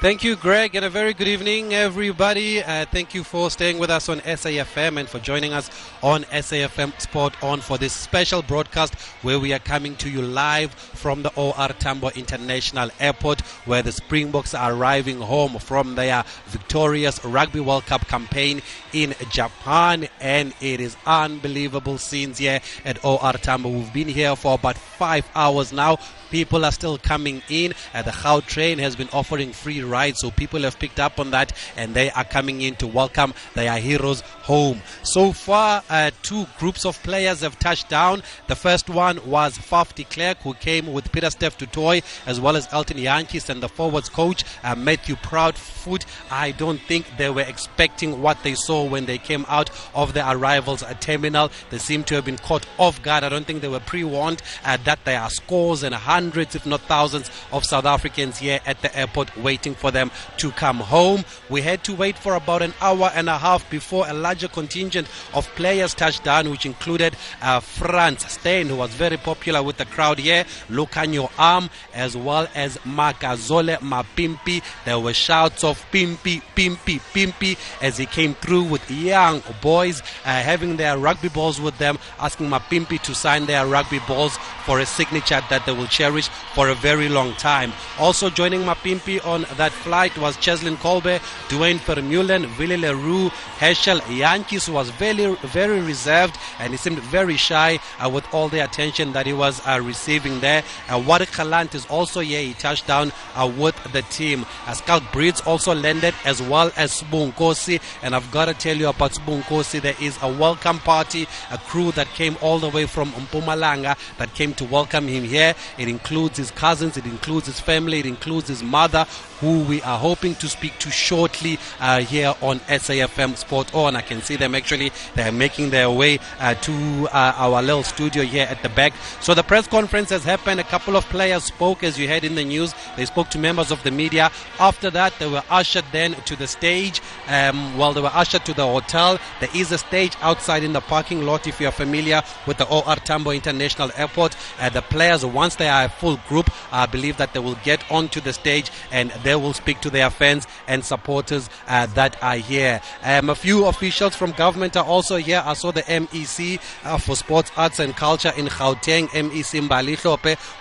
[0.00, 2.62] Thank you, Greg, and a very good evening, everybody.
[2.62, 5.70] Uh, thank you for staying with us on SAFM and for joining us
[6.04, 10.72] on SAFM Sport On for this special broadcast where we are coming to you live
[10.72, 17.24] from the OR Tambo International Airport where the Springboks are arriving home from their victorious
[17.24, 18.62] Rugby World Cup campaign
[18.92, 20.06] in Japan.
[20.20, 23.68] And it is unbelievable scenes here at OR Tambo.
[23.68, 25.98] We've been here for about five hours now.
[26.30, 27.72] People are still coming in.
[27.94, 31.52] Uh, the Gautrain has been offering free rides, so people have picked up on that
[31.76, 34.82] and they are coming in to welcome their heroes home.
[35.02, 38.22] So far, uh, two groups of players have touched down.
[38.46, 42.56] The first one was Faf de Klerk, who came with Pieter-Steph du Toit, as well
[42.56, 46.04] as Elton Jantjies and the forwards coach, uh, Matthew Proudfoot.
[46.30, 50.28] I don't think they were expecting what they saw when they came out of the
[50.30, 51.50] arrivals terminal.
[51.70, 53.24] They seem to have been caught off guard.
[53.24, 56.80] I don't think they were pre-warned uh, that there are scores and hundreds, if not
[56.82, 61.24] thousands, of South Africans here at the airport waiting for them to come home.
[61.48, 65.08] We had to wait for about an hour and a half before a larger contingent
[65.34, 69.86] of players touched down, which included uh, Frans Steyn, who was very popular with the
[69.86, 74.62] crowd here, Lukhanyo Am, as well as Makazole Mapimpi.
[74.84, 80.30] There were shouts of Pimpi, Pimpi, Pimpi as he came through with young boys uh,
[80.42, 84.86] having their rugby balls with them, asking Mapimpi to sign their rugby balls for a
[84.86, 87.72] signature that they will cherish for a very long time.
[87.98, 94.00] Also joining Mapimpi on that flight was Cheslin Kolbe, Duane Vermeulen, Willie le Roux, Herschel
[94.00, 99.12] who was very, very reserved and he seemed very shy uh, with all the attention
[99.12, 100.62] that he was uh, receiving there.
[100.88, 100.98] Uh,
[101.36, 102.42] Galant is also here.
[102.42, 104.44] He touched down uh, with the team.
[104.66, 107.80] Uh, Schalk Brits also landed as well as Sbu Nkosi.
[108.02, 109.80] And I've got to tell you about Sbu Nkosi.
[109.80, 114.34] There is a welcome party, a crew that came all the way from Mpumalanga that
[114.34, 115.54] came to welcome him here.
[115.78, 119.06] It includes his cousins, it includes his family, it includes his mother,
[119.40, 123.96] who we are hoping to speak to shortly uh, here on SAFM Sport On.
[123.96, 124.92] I can see them actually.
[125.14, 128.92] They're making their way uh, to uh, our little studio here at the back.
[129.20, 130.60] So the press conference has happened.
[130.60, 132.74] A couple of players spoke, as you heard in the news.
[132.96, 134.30] They spoke to members of the media.
[134.58, 137.00] After that, they were ushered then to the stage.
[137.28, 139.18] Um, well, they were ushered to the hotel.
[139.40, 141.46] There is a stage outside in the parking lot.
[141.46, 145.68] If you are familiar with the OR Tambo International Airport, uh, the players, once they
[145.68, 149.36] are a full group, I believe that they will get onto the stage and they
[149.36, 152.80] will speak to their fans and supporters uh, that are here.
[153.02, 155.42] Um, a few officials from government are also here.
[155.44, 159.98] I saw the MEC uh, for Sports, Arts and Culture in Gauteng, MEC Mbali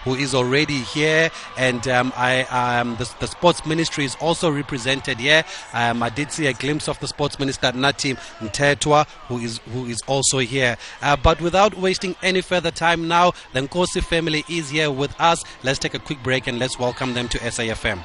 [0.03, 1.31] who is already here.
[1.57, 5.45] And um, I, um, the, the, Sports Ministry is also represented here.
[5.73, 9.85] Um, I did see a glimpse of the Sports Minister, Nathi Mthethwa, who is, who
[9.85, 10.75] is also here.
[11.01, 15.41] Uh, but without wasting any further time now, the Nkosi family is here with us.
[15.63, 18.03] Let's take a quick break and let's welcome them to SAFM.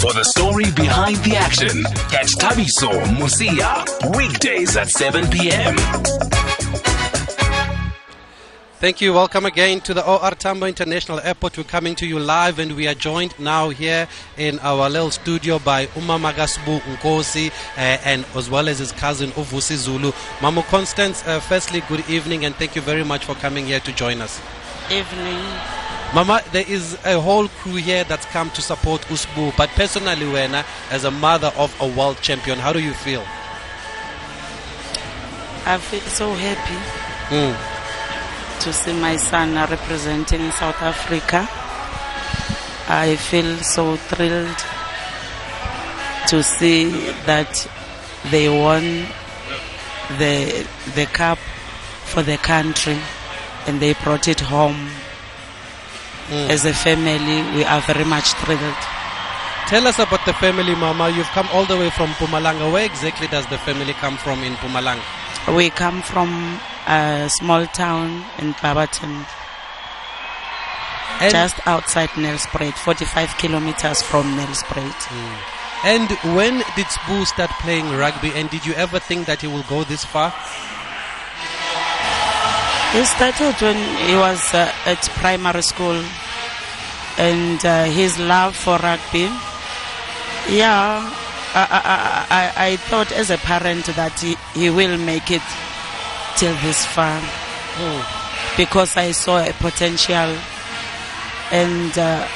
[0.00, 3.84] For the story behind the action, catch Thabiso Mosia
[4.16, 5.74] weekdays at 7 p.m.
[8.78, 9.14] Thank you.
[9.14, 11.56] Welcome again to the OR Tambo International Airport.
[11.58, 14.06] We're coming to you live and we are joined now here
[14.36, 19.30] in our little studio by Uma Magasbu Nkosi uh, and as well as his cousin
[19.30, 20.12] Uvusi Zulu.
[20.40, 23.92] Mamu Constance, uh, firstly, good evening and thank you very much for coming here to
[23.92, 24.40] join us.
[24.92, 25.42] Evening.
[26.16, 30.64] Mama, there is a whole crew here that's come to support Usbu, but personally, Wena,
[30.90, 33.20] as a mother of a world champion, how do you feel?
[35.66, 36.78] I feel so happy
[37.28, 37.54] Mm.
[38.62, 41.46] to see my son representing South Africa.
[42.88, 44.60] I feel so thrilled
[46.28, 46.84] to see
[47.26, 47.68] that
[48.30, 49.06] they won
[50.16, 51.38] the the cup
[52.04, 52.98] for the country
[53.66, 54.88] and they brought it home.
[56.28, 56.50] Mm.
[56.50, 58.82] As a family, we are very much thrilled.
[59.68, 61.10] Tell us about the family, Mama.
[61.10, 62.72] You've come all the way from Mpumalanga.
[62.72, 65.02] Where exactly does the family come from in Mpumalanga?
[65.56, 69.24] We come from a small town in Barberton,
[71.30, 74.90] just outside Nelspruit, 45 kilometers from Nelspruit.
[74.90, 75.38] Mm.
[75.84, 78.32] and when did Sbu start playing rugby?
[78.34, 80.32] And did you ever think that he will go this far?
[82.96, 83.76] He started when
[84.08, 86.02] he was uh, at primary school,
[87.18, 89.28] and uh, his love for rugby.
[90.48, 91.04] Yeah,
[91.54, 95.42] I, I, I, I- thought as a parent that he, he will make it
[96.36, 97.20] till this far
[98.56, 100.32] because I saw a potential,
[101.52, 102.26] and uh,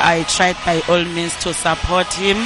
[0.00, 2.36] I tried by all means to support him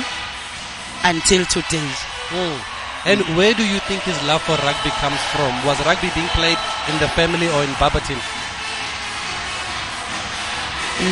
[1.03, 1.91] until today.
[2.31, 2.78] Mm.
[3.09, 5.49] And where do you think his love for rugby comes from?
[5.65, 6.61] Was rugby being played
[6.93, 8.21] in the family or in Barberton?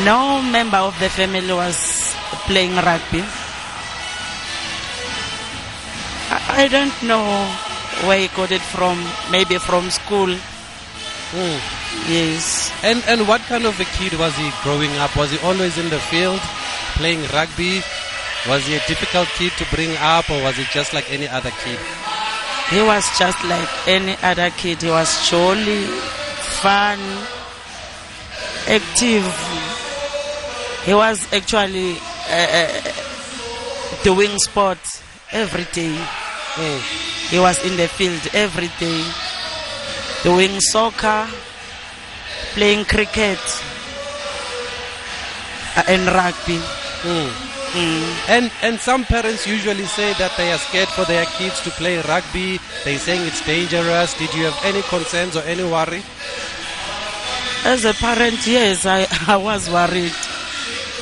[0.05, 2.13] No member of the family was
[2.45, 3.25] playing rugby.
[6.29, 7.25] I, I don't know
[8.05, 9.01] where he got it from.
[9.31, 10.29] Maybe from school.
[11.33, 11.59] Mm.
[12.13, 12.77] Yes.
[12.85, 15.17] And and what kind of a kid was he growing up?
[15.17, 16.41] Was he always in the field
[17.01, 17.81] playing rugby?
[18.49, 21.51] Was he a difficult kid to bring up, or was he just like any other
[21.51, 21.79] kid?
[22.71, 24.83] He was just like any other kid.
[24.83, 25.85] He was jolly,
[26.63, 26.99] fun,
[28.69, 29.27] active.
[30.85, 31.99] He was actually
[32.31, 35.03] uh, uh, doing sports
[35.33, 35.95] every day.
[36.55, 37.31] Mm.
[37.31, 39.03] He was in the field every day,
[40.23, 41.27] doing soccer,
[42.55, 43.43] playing cricket,
[45.77, 46.59] uh, and rugby.
[47.03, 47.46] Mm.
[47.77, 48.29] Mm.
[48.29, 52.01] And and some parents usually say that they are scared for their kids to play
[52.01, 52.59] rugby.
[52.85, 54.17] They're saying it's dangerous.
[54.17, 56.01] Did you have any concerns or any worry?
[57.69, 60.17] As a parent, yes, I, I was worried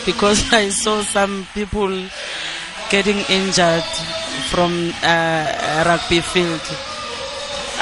[0.05, 1.94] because I saw some people
[2.91, 3.87] getting injured
[4.50, 6.65] from uh, a rugby field.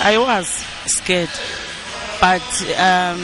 [0.05, 0.49] I was
[0.85, 1.33] scared,
[2.21, 2.45] but
[2.77, 3.21] um,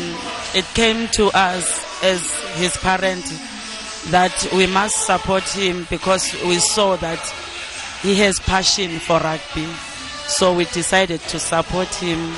[0.54, 3.26] it came to us as his parent
[4.10, 7.20] that we must support him because we saw that
[8.02, 9.66] he has passion for rugby.
[10.26, 12.34] So we decided to support him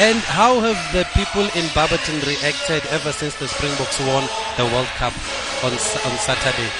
[0.00, 4.24] And how have the people in Barberton reacted ever since the Springboks won
[4.56, 5.12] the World Cup
[5.62, 6.70] on on Saturday?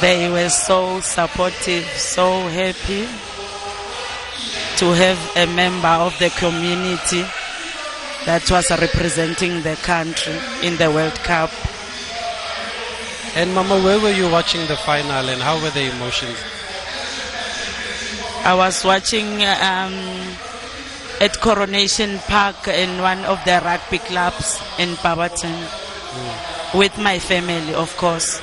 [0.00, 3.04] They were so supportive, so happy
[4.78, 7.22] to have a member of the community
[8.26, 11.50] that was representing the country in the World Cup.
[13.34, 16.36] And Mama, where were you watching the final, and how were the emotions?
[18.44, 19.94] I was watching um,
[21.20, 25.54] at Coronation Park in one of the rugby clubs in Barberton
[26.74, 28.40] with my family, of course.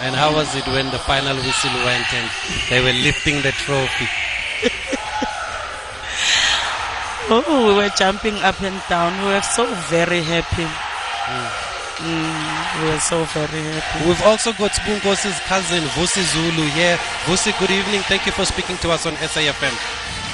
[0.00, 2.30] And how was it when the final whistle went and
[2.70, 4.08] they were lifting the trophy?
[7.30, 9.16] Oh, we were jumping up and down.
[9.24, 10.68] We were so very happy.
[12.04, 14.06] Mm, we were so very happy.
[14.06, 16.98] We've also got Spunkosi's cousin, Vusi Zulu here.
[17.24, 18.00] Vusi, good evening.
[18.02, 19.72] Thank you for speaking to us on SAFM.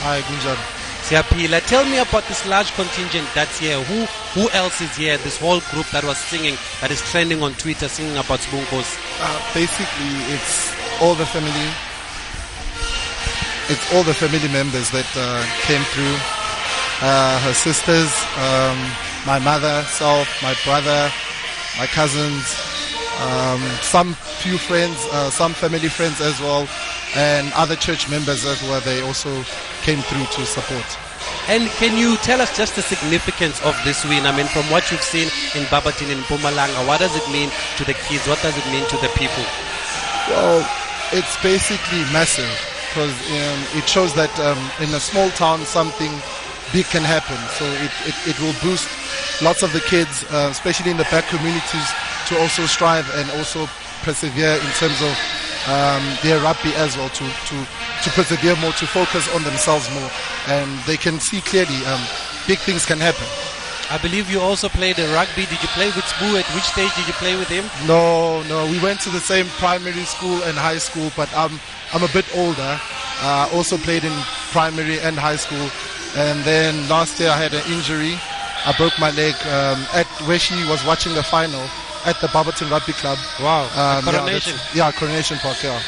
[0.02, 0.58] Hi, Gunjan.
[1.06, 3.78] Siapila, tell me about this large contingent that's here.
[3.84, 5.16] Who who else is here?
[5.18, 8.98] This whole group that was singing, that is trending on Twitter, singing about Spunkos.
[9.22, 11.70] Uh, basically, it's all the family.
[13.70, 16.39] It's all the family members that uh, came through.
[17.02, 18.76] Uh, her sisters, um,
[19.26, 21.10] my mother, self, my brother,
[21.78, 22.44] my cousins,
[23.20, 24.12] um, some
[24.44, 26.68] few friends, uh, some family friends as well,
[27.16, 28.80] and other church members as well.
[28.80, 29.30] They also
[29.82, 30.84] came through to support.
[31.48, 34.26] And can you tell us just the significance of this win?
[34.26, 37.84] I mean, from what you've seen in Barberton and Mpumalanga, what does it mean to
[37.84, 38.26] the kids?
[38.28, 39.44] What does it mean to the people?
[40.28, 40.68] Well,
[41.12, 42.50] it's basically massive
[42.88, 46.10] because um, it shows that um, in a small town something
[46.72, 47.36] big can happen.
[47.58, 48.88] So it, it, it will boost
[49.42, 51.88] lots of the kids, uh, especially in the back communities,
[52.28, 53.66] to also strive and also
[54.02, 55.12] persevere in terms of
[55.68, 57.56] um, their rugby as well, to, to,
[58.04, 60.10] to persevere more, to focus on themselves more.
[60.48, 62.00] And they can see clearly um,
[62.46, 63.26] big things can happen.
[63.90, 65.46] I believe you also played rugby.
[65.46, 66.38] Did you play with Spoo?
[66.38, 67.66] At which stage did you play with him?
[67.88, 71.58] No, no, we went to the same primary school and high school, but I'm
[71.92, 72.78] I'm a bit older.
[73.20, 74.12] Uh, also played in
[74.52, 75.68] primary and high school,
[76.16, 78.18] and then last year I had an injury.
[78.66, 81.62] I broke my leg um, at where she was watching the final
[82.04, 83.18] at the Barberton Rugby Club.
[83.40, 83.64] Wow.
[83.64, 84.52] Um, yeah, Coronation.
[84.56, 85.62] that's- Yeah, Coronation Park.
[85.62, 85.80] Yeah,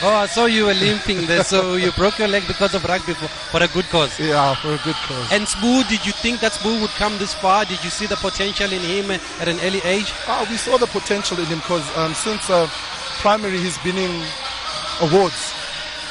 [0.00, 1.42] Oh, I saw you were limping there.
[1.42, 4.18] so you broke your leg because of rugby for, for a good cause.
[4.20, 5.32] yeah, for a good cause.
[5.32, 7.64] And Spoo, did you think that Spoo would come this far?
[7.64, 10.12] Did you see the potential in him at an early age?
[10.28, 12.68] Ah, we saw the potential in him because um, since uh,
[13.20, 14.24] primary he's been in
[15.00, 15.52] awards.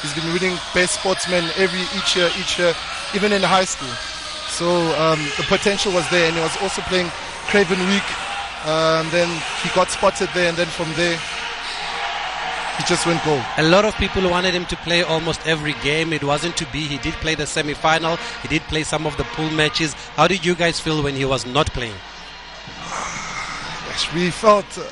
[0.02, 2.74] He's been winning best sportsman every each year, each year,
[3.14, 3.94] even in high school.
[4.48, 4.66] So
[4.98, 7.10] um, the potential was there, and he was also playing
[7.46, 8.08] Craven Week.
[8.66, 9.28] Um, then
[9.62, 11.18] he got spotted there, and then from there
[12.78, 13.42] he just went gold.
[13.56, 16.12] A lot of people wanted him to play almost every game.
[16.12, 16.80] It wasn't to be.
[16.80, 18.16] He did play the semi-final.
[18.42, 19.94] He did play some of the pool matches.
[20.16, 21.98] How did you guys feel when he was not playing?
[23.88, 24.84] Yes, we felt uh,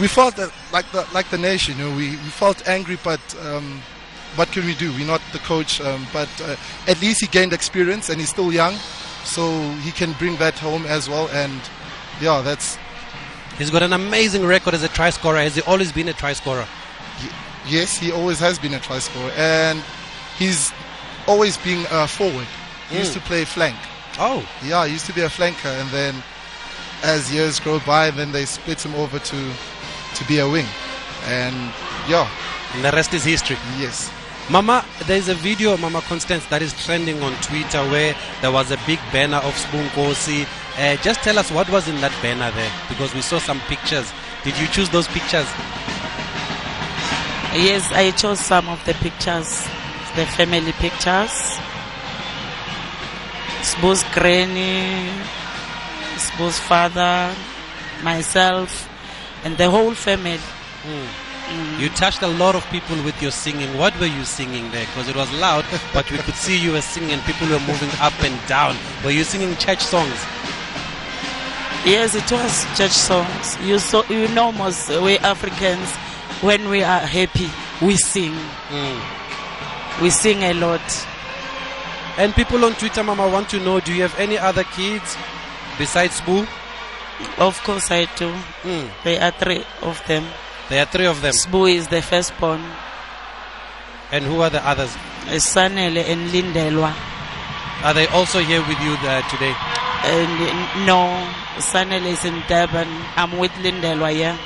[0.00, 1.78] we felt that like the like the nation.
[1.78, 3.82] You know, we, we felt angry, but um,
[4.36, 4.92] what can we do?
[4.92, 6.56] We're not the coach, um, but uh,
[6.88, 8.74] at least he gained experience and he's still young,
[9.24, 9.50] so
[9.84, 11.28] he can bring that home as well.
[11.32, 11.60] And
[12.20, 12.78] yeah, that's
[13.58, 15.38] He's got an amazing record as a try scorer.
[15.38, 16.66] Has he always been a try scorer?
[17.68, 19.80] Yes, he always has been a try scorer, and
[20.36, 20.72] he's
[21.28, 22.46] always been a forward.
[22.90, 23.76] He used to play flank.
[24.18, 26.14] Oh, Yeah, he used to be a flanker, and then
[27.04, 29.52] as years go by, then they split him over to
[30.16, 30.66] to be a wing.
[31.26, 31.54] And
[32.08, 32.28] yeah,
[32.74, 33.56] and the rest is history.
[33.78, 34.10] yes.
[34.50, 38.78] Mama, there's a video, Mama Constance, that is trending on Twitter where there was a
[38.86, 40.46] big banner of Spoon Kosi.
[40.76, 44.12] Uh, just tell us what was in that banner there, because we saw some pictures.
[44.44, 45.46] Did you choose those pictures?
[47.56, 49.64] Yes, I chose some of the pictures,
[50.14, 51.56] the family pictures.
[53.64, 55.08] Sbu's granny,
[56.16, 57.34] Sbu's father,
[58.02, 58.90] myself,
[59.42, 60.38] and the whole family.
[61.78, 63.76] You touched a lot of people with your singing.
[63.76, 64.86] What were you singing there?
[64.86, 67.20] Because it was loud, but we could see you were singing.
[67.20, 68.76] People were moving up and down.
[69.04, 70.24] Were you singing church songs?
[71.84, 73.58] Yes, it was church songs.
[73.62, 75.90] You so you know most we Africans,
[76.40, 77.50] when we are happy,
[77.84, 78.34] we sing.
[80.00, 80.80] We sing a lot.
[82.16, 85.16] And people on Twitter, Mama, want to know: Do you have any other kids
[85.76, 86.46] besides Boo?
[87.38, 88.32] Of course, I do.
[88.62, 88.90] Mm.
[89.04, 90.24] There are three of them.
[90.68, 91.32] There are three of them.
[91.32, 92.62] Sbu is the firstborn.
[94.10, 94.90] And who are the others?
[95.26, 96.94] Sanele and Lindelwa.
[97.82, 99.54] Are they also here with you uh, today?
[100.06, 102.88] And no, Sanele is in Durban.
[103.16, 104.38] I'm with Lindelwa, yeah.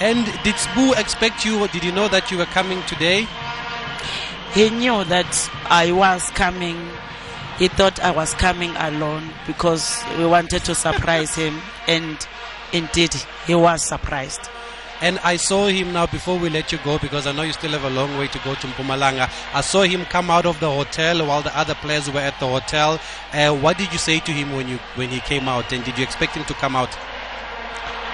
[0.00, 1.60] And did Spoo expect you?
[1.60, 3.26] Or did you know that you were coming today?
[4.52, 6.76] He knew that I was coming.
[7.58, 11.60] He thought I was coming alone because we wanted to surprise him.
[11.86, 12.26] And
[12.72, 13.14] indeed,
[13.46, 14.48] he was surprised.
[15.00, 17.70] And I saw him now before we let you go because I know you still
[17.70, 19.30] have a long way to go to Mpumalanga.
[19.54, 22.46] I saw him come out of the hotel while the other players were at the
[22.46, 23.00] hotel.
[23.32, 25.72] Uh, what did you say to him when you when he came out?
[25.72, 26.94] And did you expect him to come out?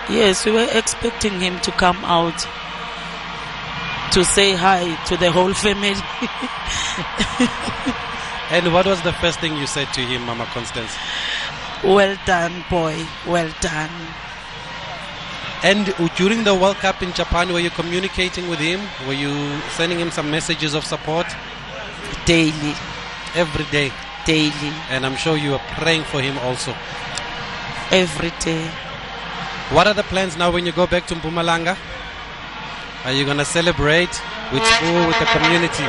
[0.08, 2.38] Yes, we were expecting him to come out
[4.12, 5.94] to say hi to the whole family.
[8.48, 10.94] And what was the first thing you said to him, Mama Constance?
[11.82, 13.04] well done, boy.
[13.26, 13.90] Well done.
[15.62, 18.80] And during the World Cup in Japan, were you communicating with him?
[19.06, 19.32] Were you
[19.70, 21.26] sending him some messages of support
[22.24, 22.74] Daily,
[23.34, 23.92] every day?
[24.26, 26.74] daily, And I'm sure you were praying for him also.
[27.92, 28.66] every day.
[29.70, 31.76] What are the plans now when you go back to Mpumalanga?
[33.04, 34.10] Are you going to celebrate
[34.52, 35.86] with school, with the community?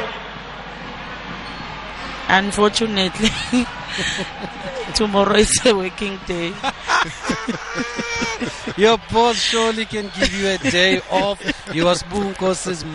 [2.29, 3.29] Unfortunately,
[4.93, 6.53] tomorrow is a working day.
[8.77, 11.41] Your boss surely can give you a day off.
[11.74, 12.36] You are Spoon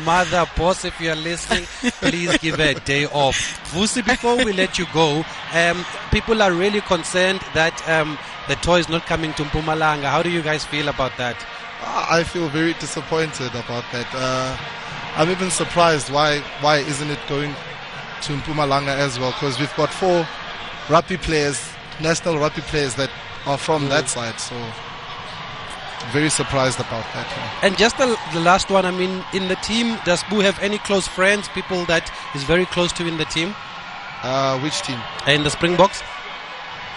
[0.05, 0.85] mother, boss.
[0.85, 1.65] If you are listening,
[2.01, 3.35] please give her a day off.
[3.73, 8.79] Vusi, before we let you go, um, people are really concerned that um, the toy
[8.79, 10.05] is not coming to Mpumalanga.
[10.05, 11.37] How do you guys feel about that?
[11.85, 14.07] I feel very disappointed about that.
[14.15, 14.57] Uh,
[15.17, 17.53] I'm even surprised why why isn't it going
[18.23, 19.33] to Mpumalanga as well?
[19.33, 20.29] Because we've got four
[20.89, 21.61] rugby players,
[22.01, 23.11] national rugby players that
[23.47, 24.39] are from that side.
[24.39, 24.55] So
[26.13, 27.27] very surprised about that.
[27.31, 27.67] yeah.
[27.67, 30.79] And just the, the last one, I mean, in the team, does Boo have any
[30.79, 33.55] close friends, people that is very close to in the team?
[34.23, 34.99] Uh, which team?
[35.27, 36.03] In the Springboks?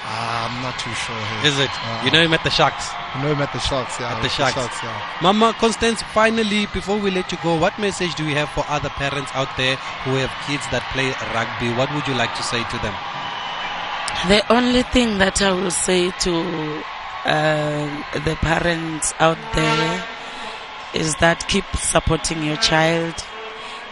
[0.07, 1.15] Uh, I'm not too sure.
[1.41, 1.49] Here.
[1.51, 1.69] Is it?
[1.81, 2.89] Uh, you know him at the Sharks.
[3.13, 3.99] I know him at the Sharks.
[3.99, 4.55] Yeah, At the with Sharks.
[4.83, 5.01] yeah.
[5.21, 8.89] Mama Constance, finally, before we let you go, what message do you have for other
[8.89, 11.73] parents out there who have kids that play rugby?
[11.75, 12.93] What would you like to say to them?
[14.29, 16.83] The only thing that I will say to
[17.25, 17.87] uh,
[18.25, 20.05] the parents out there
[20.93, 23.13] is that keep supporting your child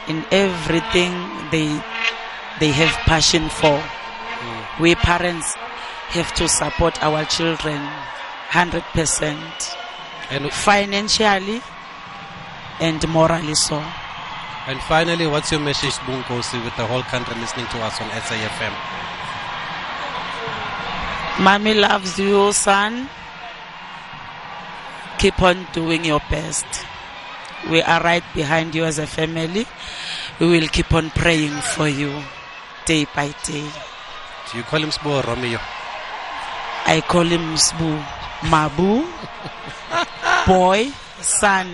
[0.08, 1.12] in everything
[1.52, 1.82] they
[2.60, 3.82] they have passion for.
[4.80, 5.54] We parents
[6.16, 7.82] have to support our children
[8.50, 9.76] 100%
[10.30, 11.62] And financially
[12.80, 13.82] and morally so.
[14.68, 18.74] and finally, what's your message, Bunkosi, with the whole country listening to us on SAFM?
[21.40, 23.10] Mommy loves you, son.
[25.24, 26.68] Keep on doing your best.
[27.72, 29.66] We are right behind you as a family.
[30.38, 32.12] We will keep on praying for you
[32.84, 33.64] day by day.
[34.52, 35.60] Do you call him Sbo or Romeo?
[36.84, 38.04] I call him Sbu.
[38.52, 39.08] Mabu.
[40.46, 41.72] Boy, son.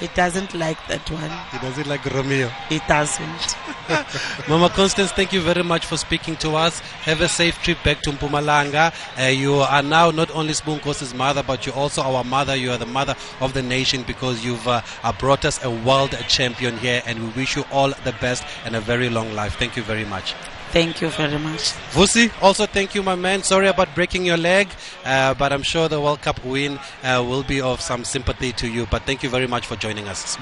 [0.00, 1.30] He doesn't like that one.
[1.52, 2.48] He doesn't like Romeo.
[2.68, 3.56] He doesn't.
[4.48, 6.80] Mama Constance, thank you very much for speaking to us.
[7.08, 8.92] Have a safe trip back to Mpumalanga.
[9.18, 12.54] Uh, you are now not only Spoonkos's mother, but you're also our mother.
[12.54, 16.10] You are the mother of the nation because you've uh, uh, brought us a world
[16.28, 19.56] champion here, and we wish you all the best and a very long life.
[19.56, 20.34] Thank you very much.
[20.76, 21.72] Thank you very much.
[21.96, 23.42] Vusi, also thank you, my man.
[23.42, 24.68] Sorry about breaking your leg,
[25.06, 28.68] uh, but I'm sure the World Cup win uh, will be of some sympathy to
[28.68, 28.84] you.
[28.90, 30.36] But thank you very much for joining us.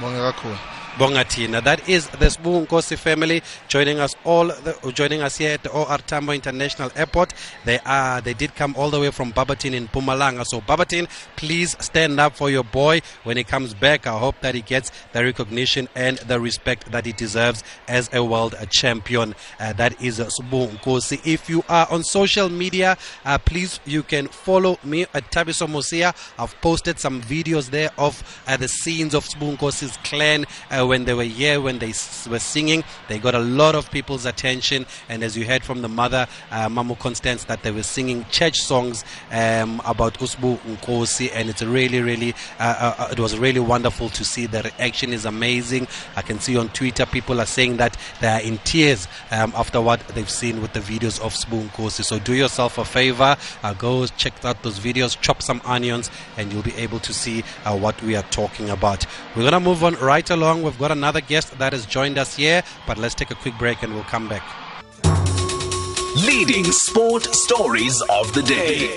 [0.97, 1.63] Bongatina.
[1.63, 5.99] That is the Sbu family joining us all, the, joining us here at the OR
[5.99, 7.35] Tambo International Airport.
[7.65, 10.45] They are, they did come all the way from Barberton in Mpumalanga.
[10.47, 14.07] So Barberton, please stand up for your boy when he comes back.
[14.07, 18.23] I hope that he gets the recognition and the respect that he deserves as a
[18.23, 19.35] world champion.
[19.59, 21.21] Uh, that is Nkosi.
[21.27, 26.15] If you are on social media, uh, please you can follow me at Thabiso Mosia.
[26.39, 29.59] I've posted some videos there of uh, the scenes of Sbu
[30.05, 30.45] clan.
[30.71, 33.91] Uh, when they were here, when they s- were singing, they got a lot of
[33.91, 34.87] people's attention.
[35.09, 38.61] And as you heard from the mother, uh, Mamu Constance, that they were singing church
[38.61, 44.09] songs um, about Usbu Nkosi, and it's really, really, uh, uh, it was really wonderful
[44.11, 44.47] to see.
[44.47, 45.87] The reaction is amazing.
[46.17, 49.81] I can see on Twitter people are saying that they are in tears um, after
[49.81, 52.05] what they've seen with the videos of Sbu Nkosi.
[52.05, 56.53] So do yourself a favor, uh, go check out those videos, chop some onions, and
[56.53, 59.07] you'll be able to see uh, what we are talking about.
[59.37, 60.63] We're gonna move on right along.
[60.75, 63.85] We've got another guest that has joined us here, but let's take a quick break
[63.85, 64.43] and we'll come back.
[66.27, 68.89] Leading sport stories of the day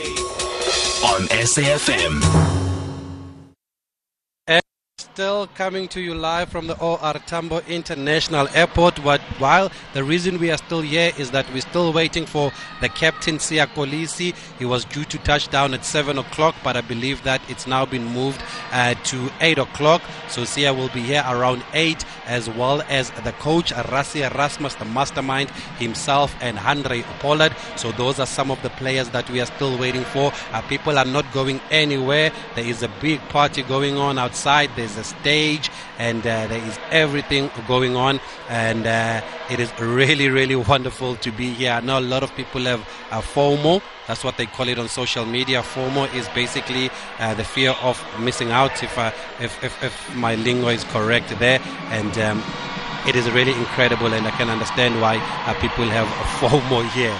[1.05, 2.66] on SAFM.
[5.17, 9.03] Still coming to you live from the OR Tambo International Airport.
[9.03, 12.89] But while the reason we are still here is that we're still waiting for the
[12.89, 14.35] captain Siya Kolisi.
[14.59, 17.83] He was due to touch down at seven o'clock, but I believe that it's now
[17.83, 20.03] been moved uh, to eight o'clock.
[20.29, 24.85] So Siya will be here around eight, as well as the coach Rassie Erasmus, the
[24.85, 27.55] mastermind himself, and Handré Pollard.
[27.75, 30.31] So those are some of the players that we are still waiting for.
[30.51, 32.31] Uh, people are not going anywhere.
[32.53, 34.69] There is a big party going on outside.
[34.75, 40.29] There's a stage and uh, there is everything going on and uh, it is really
[40.29, 41.71] really wonderful to be here.
[41.71, 43.81] I know a lot of people have uh, fomo.
[44.07, 45.61] That's what they call it on social media.
[45.61, 50.35] Fomo is basically uh, the fear of missing out if, uh, if, if, if my
[50.35, 51.59] lingo is correct there.
[51.89, 52.43] And um,
[53.05, 55.15] it is really incredible and i can understand why
[55.61, 57.17] people have a fomo here.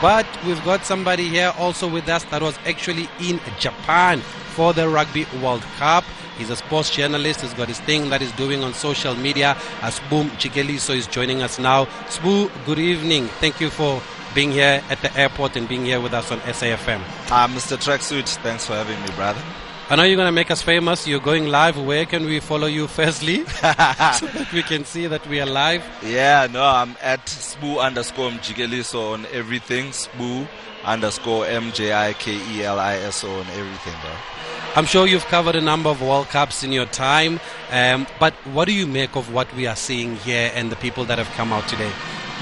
[0.00, 4.20] But we've got somebody here also with us that was actually in Japan
[4.54, 6.04] for the Rugby World Cup.
[6.38, 7.40] He's a sports journalist.
[7.40, 9.50] He's got his thing that he's doing on social media.
[9.82, 11.86] Uh, Sbu Mjikeliso is joining us now.
[12.08, 13.26] Spoo, good evening.
[13.40, 14.00] Thank you for
[14.34, 17.00] being here at the airport and being here with us on SAFM.
[17.30, 17.76] Uh, Mr.
[17.76, 19.42] Tracksuit, thanks for having me, brother.
[19.90, 21.06] I know you're going to make us famous.
[21.06, 21.76] You're going live.
[21.78, 23.44] Where can we follow you firstly?
[23.46, 25.84] so that we can see that we are live.
[26.02, 29.86] Yeah, no, I'm at Spoo underscore Mjikeliso on everything.
[29.88, 30.48] Spoo
[30.84, 34.33] underscore M J I K E L I S O on everything, bro.
[34.76, 37.38] I'm sure you've covered a number of World Cups in your time,
[37.70, 41.04] um, but what do you make of what we are seeing here and the people
[41.04, 41.92] that have come out today?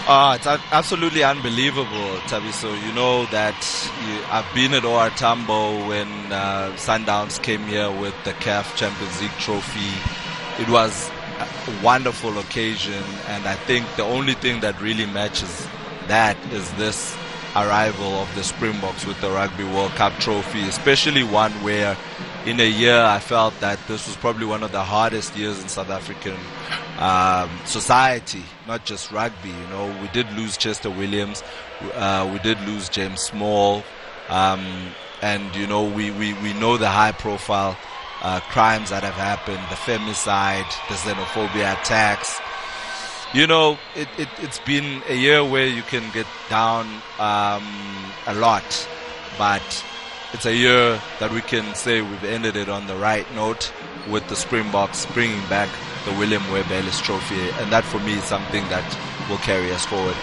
[0.08, 2.74] Oh, it's absolutely unbelievable, Thabiso.
[2.86, 3.54] You know that
[4.08, 9.20] you, I've been at OR Tambo when uh, Sundowns came here with the CAF Champions
[9.20, 9.92] League trophy.
[10.58, 15.68] It was a wonderful occasion, and I think the only thing that really matches
[16.08, 17.14] that is this
[17.54, 21.96] arrival of the Springboks with the Rugby World Cup trophy, especially one where
[22.46, 25.68] in a year I felt that this was probably one of the hardest years in
[25.68, 26.36] South African
[26.98, 29.50] um, society, not just rugby.
[29.50, 31.42] You know, we did lose Chester Williams,
[31.94, 33.82] uh, we did lose James Small,
[34.28, 34.64] um,
[35.20, 37.76] and you know we, we, we know the high profile
[38.22, 42.40] uh, crimes that have happened, the femicide, the xenophobia attacks.
[43.34, 46.84] You know, it, it, it's been a year where you can get down
[47.18, 47.64] um,
[48.26, 48.86] a lot,
[49.38, 49.62] but
[50.34, 53.72] it's a year that we can say we've ended it on the right note
[54.10, 55.70] with the Springboks bringing back
[56.04, 58.84] the William Webb Ellis Trophy, and that for me is something that
[59.30, 60.16] will carry us forward.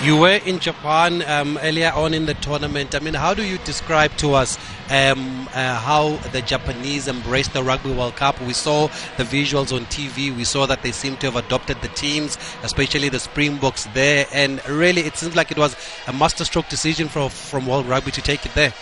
[0.00, 2.94] You were in Japan um, earlier on in the tournament.
[2.94, 4.56] I mean, how do you describe to us
[4.90, 8.40] um, uh, how the Japanese embraced the Rugby World Cup?
[8.42, 10.34] We saw the visuals on TV.
[10.34, 14.26] We saw that they seem to have adopted the teams, especially the Springboks there.
[14.32, 15.74] And really, it seems like it was
[16.06, 18.72] a masterstroke decision from, from World Rugby to take it there.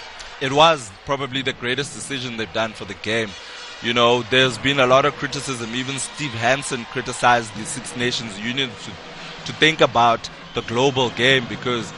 [0.41, 3.31] it was probably the greatest decision they've done for the game.
[3.83, 5.75] You know, there's been a lot of criticism.
[5.75, 11.45] Even Steve Hansen criticized the Six Nations Union to, to think about the global game
[11.51, 11.93] because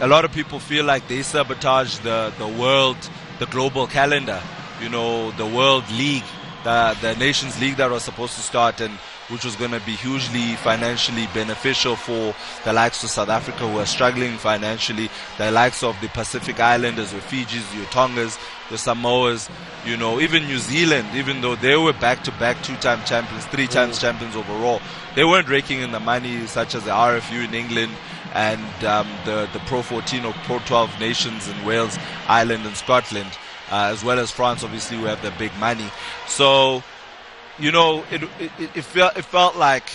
[0.00, 2.96] a lot of people feel like they sabotage the, the world,
[3.38, 4.42] the global calendar.
[4.82, 6.24] You know, the World League,
[6.64, 8.92] the, the Nations League that was supposed to start and
[9.28, 13.78] which was going to be hugely financially beneficial for the likes of South Africa who
[13.78, 18.38] are struggling financially, the likes of the Pacific Islanders, the Fijis, the Tongas,
[18.70, 19.50] the Samoas,
[19.86, 24.36] you know, even New Zealand, even though they were back-to-back two-time champions, three times champions
[24.36, 24.80] overall,
[25.14, 27.92] they weren't raking in the money such as the RFU in England
[28.34, 33.30] and um, the the Pro 14 or Pro 12 nations in Wales, Ireland, and Scotland,
[33.70, 35.88] uh, as well as France, obviously, who have the big money.
[36.26, 36.82] So,
[37.58, 39.90] you know, it it, it, felt it felt like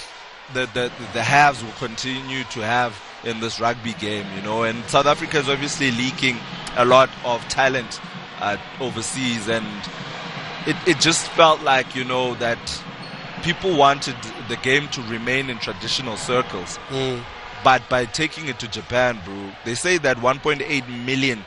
[0.54, 4.84] the, the the halves will continue to have in this rugby game, you know, and
[4.86, 6.38] South Africa is obviously leaking
[6.76, 8.02] a lot of talent
[8.40, 9.66] uh, overseas, and
[10.66, 12.60] it, it just felt like, you know, that
[13.44, 14.16] people wanted
[14.50, 16.80] the game to remain in traditional circles.
[16.90, 17.24] Mm.
[17.64, 21.46] But by taking it to Japan, bro, they say that 1.8 million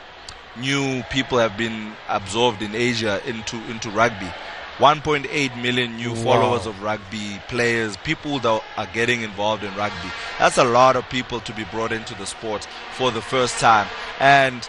[0.59, 4.31] new people have been absorbed in Asia into, into rugby.
[4.77, 6.23] 1.8 million new Wow.
[6.23, 10.09] followers of rugby, players, people that are getting involved in rugby.
[10.37, 13.87] That's a lot of people to be brought into the sport for the first time.
[14.19, 14.67] And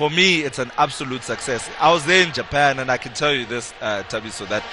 [0.00, 1.68] for me, it's an absolute success.
[1.78, 4.64] I was there in Japan, and I can tell you this, uh, Thabiso, that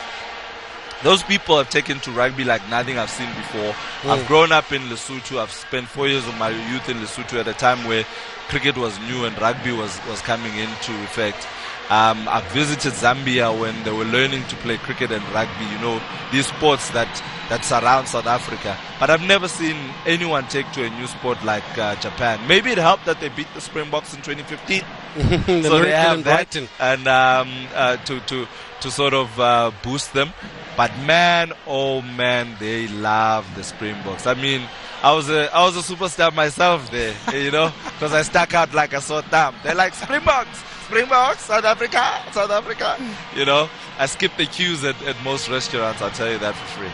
[1.04, 3.76] those people have taken to rugby like nothing I've seen before.
[4.10, 5.42] I've grown up in Lesotho.
[5.42, 8.06] I've spent four years of my youth in Lesotho at a time where
[8.48, 11.46] cricket was new and rugby was, was coming into effect.
[11.90, 16.02] Um, I've visited Zambia when they were learning to play cricket and rugby, you know,
[16.32, 17.12] these sports that,
[17.50, 18.78] that surround South Africa.
[18.98, 22.40] But I've never seen anyone take to a new sport like uh, Japan.
[22.48, 24.84] Maybe it helped that they beat the Springboks in 2015
[25.16, 26.68] the so they have that Brighton.
[26.80, 28.48] and um, uh, to to
[28.82, 30.34] to sort of uh, boost them.
[30.76, 34.28] But man, oh man, they love the Springboks.
[34.28, 34.62] I mean,
[35.04, 38.74] I was a I was a superstar myself there, you know, because I stuck out
[38.74, 39.54] like a sore thumb.
[39.64, 42.98] They're like Springboks, Springboks, South Africa, South Africa.
[43.36, 46.02] You know, I skip the queues at, at most restaurants.
[46.02, 46.90] I'll tell you that for free.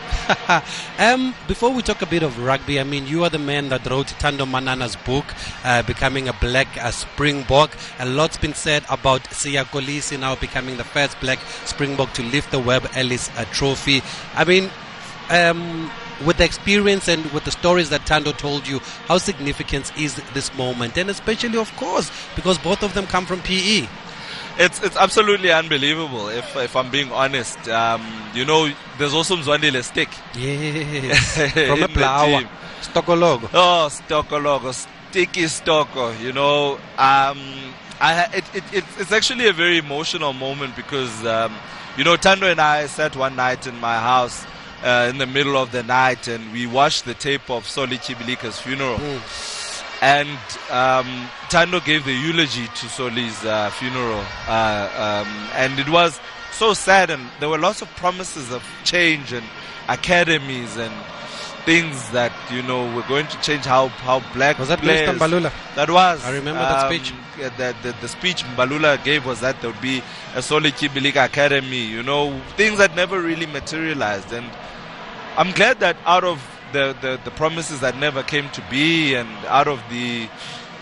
[1.04, 3.88] um, before we talk a bit of rugby, I mean, you are the man that
[3.88, 5.24] wrote Thando Manana's book,
[5.64, 7.70] uh, Becoming a Black uh, Springbok.
[8.00, 12.50] A lot's been said about Siya Kolisi now becoming the first black Springbok to lift
[12.50, 14.02] the Webb Ellis uh, trophy.
[14.34, 14.70] I mean,
[15.30, 15.90] um,
[16.24, 20.54] with the experience and with the stories that Thando told you, how significant is this
[20.54, 20.96] moment?
[20.96, 23.40] And especially, of course, because both of them come from.
[23.44, 23.86] PE.
[24.56, 26.28] It's it's absolutely unbelievable.
[26.28, 28.00] If if I'm being honest, um,
[28.34, 30.08] you know, there's also Mzwandile Stick.
[30.34, 31.52] Yes.
[31.52, 32.42] from a the plow.
[32.80, 33.48] Stokologo.
[33.52, 36.18] Oh, Stoko logo, sticky Stoko.
[36.20, 37.38] You know, um,
[38.00, 41.54] I it, it, it, it's actually a very emotional moment because um,
[41.96, 44.46] you know Thando and I sat one night in my house
[44.84, 48.60] uh, in the middle of the night and we watched the tape of Solly Tyibilika's
[48.60, 49.00] funeral.
[50.02, 50.28] And
[50.70, 51.06] um,
[51.48, 56.20] Thando gave the eulogy to Solly's uh, funeral, uh, um, and it was
[56.52, 57.08] so sad.
[57.08, 59.44] And there were lots of promises of change and
[59.88, 60.92] academies and
[61.64, 65.08] things that you know were going to change how how black Was that players.
[65.08, 65.16] Mr.
[65.18, 65.52] Mbalula?
[65.74, 66.22] That was.
[66.22, 67.14] I remember that um, speech.
[67.36, 70.02] The, the, the speech Mbalula gave was that there would be
[70.34, 74.32] a Solly Tyibilika Academy, you know, things that never really materialized.
[74.32, 74.46] And
[75.36, 76.40] I'm glad that out of
[76.72, 80.28] the, the, the promises that never came to be and out of the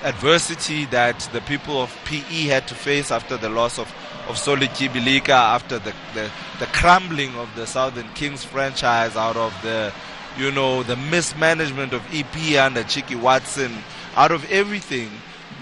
[0.02, 3.92] adversity that the people of PE had to face after the loss of,
[4.28, 9.54] of Solly Tyibilika, after the, the, the crumbling of the Southern Kings franchise, out of
[9.62, 9.92] the,
[10.38, 13.72] you know, the mismanagement of EP under Cheeky Watson,
[14.16, 15.10] out of everything,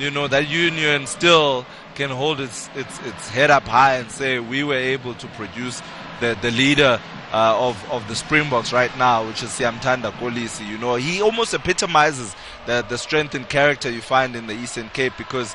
[0.00, 4.38] you know, that union still can hold its, its, its head up high and say
[4.38, 5.82] we were able to produce
[6.20, 6.98] the, the leader
[7.32, 10.66] uh, of, of the Springboks right now, which is Siyamthanda Kolisi.
[10.66, 12.34] You know, he almost epitomizes
[12.66, 15.54] the, the strength and character you find in the Eastern Cape because,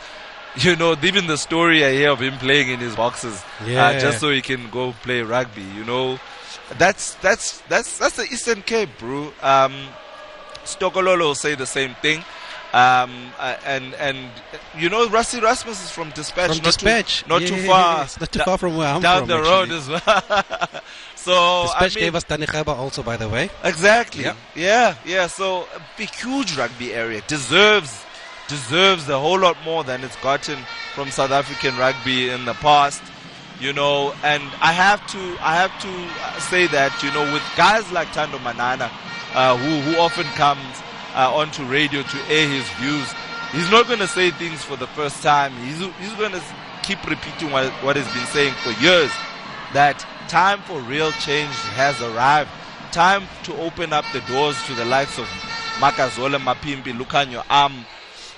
[0.58, 3.88] you know, even the story I hear of him playing in his boxes Yeah.
[3.88, 6.20] uh, just so he can go play rugby, you know.
[6.80, 9.32] That's that's that's that's the Eastern Cape, bro.
[9.44, 9.74] Um,
[10.64, 12.24] Stokololo will say the same thing.
[12.76, 14.18] Um, uh, and and
[14.78, 17.24] you know Rassie Erasmus is from Dispatch, From not Dispatch.
[17.24, 19.28] too, not too far, Yes, Not too far from where I'm down from.
[19.30, 19.50] the actually.
[19.50, 20.82] road as well.
[21.16, 23.50] so Dispatch I mean, gave us Danny Khaba also, by the way.
[23.64, 24.24] Exactly.
[24.26, 24.36] Yeah.
[24.56, 25.28] Yeah, yeah.
[25.28, 28.04] So a big, huge rugby area deserves
[28.50, 30.60] deserves a whole lot more than it's gotten
[30.94, 33.02] from South African rugby in the past.
[33.62, 37.90] You know, and I have to I have to say that you know with guys
[37.94, 38.92] like Thando Manana,
[39.34, 40.82] uh, who who often comes
[41.16, 43.12] uh, onto radio to air his views,
[43.52, 45.52] he's not going to say things for the first time.
[45.64, 46.44] He's he's going to
[46.84, 49.12] keep repeating what what he's been saying for years
[49.74, 52.50] that time for real change has arrived.
[52.92, 55.26] Time to open up the doors to the likes of
[55.80, 57.86] Makazole Mapimpi, Lukhanyo Am,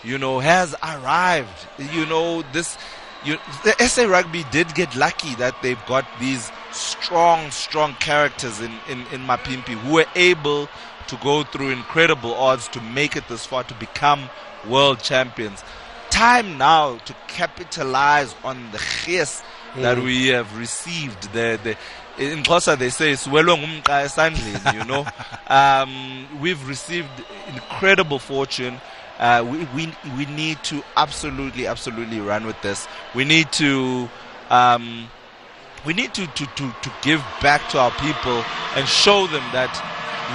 [0.04, 1.68] you know, has arrived.
[1.78, 2.78] You know, this,
[3.24, 8.72] you, the SA Rugby did get lucky that they've got these strong, strong characters in,
[8.90, 10.68] in, in Mapimpi who were able
[11.08, 14.30] to go through incredible odds to make it this far, to become
[14.68, 15.64] world champions.
[16.10, 19.44] Time now to capitalize on the khis
[19.76, 21.22] that we have received.
[21.34, 21.78] The, the,
[22.24, 25.06] in Xhosa they say, "Siwelwe ngumqa esandleni," you know.
[25.48, 27.10] um, we've received
[27.54, 28.80] incredible fortune
[29.20, 32.88] Uh, we, we we need to absolutely absolutely run with this.
[33.16, 34.10] We need to.
[34.50, 35.10] Um,
[35.86, 38.44] we need to, to, to, to give back to our people
[38.76, 39.72] and show them that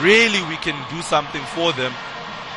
[0.00, 1.92] really we can do something for them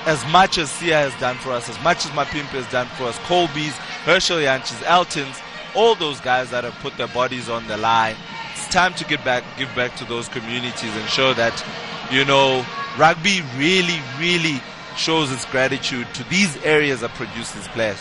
[0.05, 3.05] as much as Siya has done for us, as much as Mapimpi has done for
[3.05, 5.41] us, Kolbe's, Herschel Jantjies, Elton's,
[5.75, 8.15] all those guys that have put their bodies on the line.
[8.53, 11.65] It's time to give back, give back to those communities and show that,
[12.11, 12.63] you know,
[12.97, 14.61] rugby really, really
[14.95, 17.99] shows its gratitude to these areas that produce these players.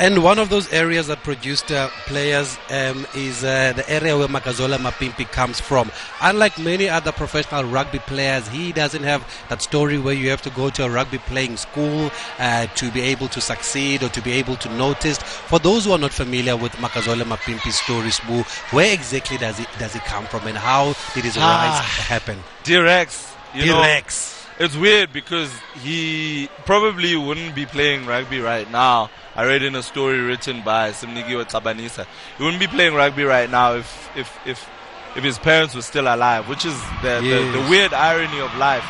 [0.00, 4.28] And one of those areas that produced uh, players um, is uh, the area where
[4.28, 5.92] Makazole Mapimpi comes from.
[6.22, 10.50] Unlike many other professional rugby players, he doesn't have that story where you have to
[10.50, 14.32] go to a rugby playing school uh, to be able to succeed or to be
[14.32, 15.18] able to notice.
[15.18, 19.66] For those who are not familiar with Makazole Mapimpi's story, Sbu, where exactly does he
[19.78, 21.76] does he come from, and how did his Ah.
[21.76, 22.42] rise happen?
[22.64, 24.39] Dear Rex, you know, Rex.
[24.60, 25.50] It's weird because
[25.82, 29.08] he probably wouldn't be playing rugby right now.
[29.34, 32.06] I read in a story written by Simnikiwe Xabanisa.
[32.36, 34.68] He wouldn't be playing rugby right now if if if
[35.16, 38.84] if his parents were still alive, which is the, the, the weird irony of life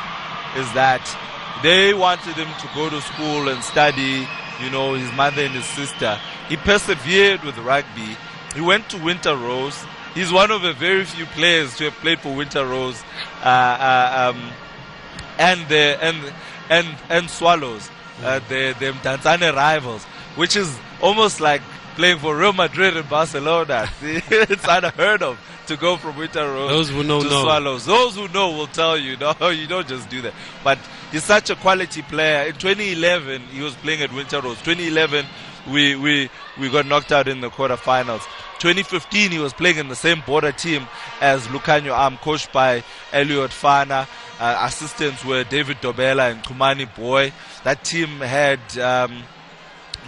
[0.57, 1.01] is that
[1.63, 4.27] they wanted him to go to school and study,
[4.61, 6.19] you know, his mother and his sister.
[6.49, 8.17] He persevered with rugby.
[8.57, 9.79] He went to Winter Rose.
[10.15, 13.01] He's one of the very few players to have played for Winter Rose.
[13.45, 14.51] Uh, uh, um,
[15.41, 16.33] and the and
[16.69, 17.91] and and Swallows,
[18.23, 20.05] uh, the the Mdantsane rivals,
[20.37, 21.63] which is almost like
[21.97, 23.89] playing for Real Madrid and Barcelona.
[24.03, 27.43] it's unheard of to go from Winter Rose Those who know, to know.
[27.43, 27.87] Swallows.
[27.87, 30.35] Those who know will tell you, no, you don't just do that.
[30.63, 30.79] But
[31.11, 32.49] he's such a quality player.
[32.49, 34.59] In 2011, he was playing at Winter Rose.
[34.63, 35.25] 2011,
[35.69, 38.23] we we we got knocked out in the quarterfinals.
[38.61, 40.87] 2015, he was playing in the same border team
[41.23, 44.07] as Lukhanyo Am, coached by Elliot Fana.
[44.39, 47.33] Uh, assistants were David Dobela and Kumani Boy.
[47.65, 49.23] That team had um,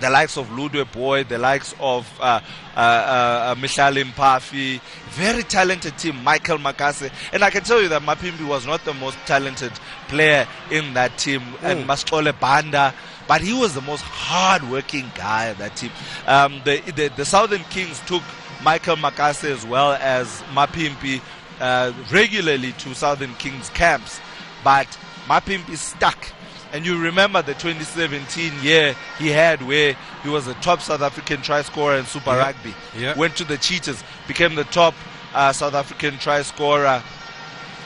[0.02, 2.40] the likes of Ludwe Boy, the likes of uh,
[2.76, 7.10] uh, uh, Michal Mpafi, very talented team, Michael Makase.
[7.32, 9.72] And I can tell you that Mapimpi was not the most talented
[10.08, 12.92] player in that team, and Mascole Banda,
[13.28, 15.90] but he was the most hard-working guy of that team.
[16.26, 18.22] Um, the, the, the Southern Kings took
[18.62, 21.20] Michael Makase as well as Mapimpi
[21.60, 24.20] uh, regularly to Southern Kings camps,
[24.64, 24.86] but
[25.28, 26.26] Mapimpi stuck.
[26.72, 31.42] And you remember the 2017 year he had where he was the top South African
[31.42, 32.38] try scorer in Super Yeah.
[32.38, 32.74] Rugby.
[32.96, 33.14] Yeah.
[33.16, 34.94] Went to the Cheetahs, became the top
[35.34, 37.02] uh, South African try scorer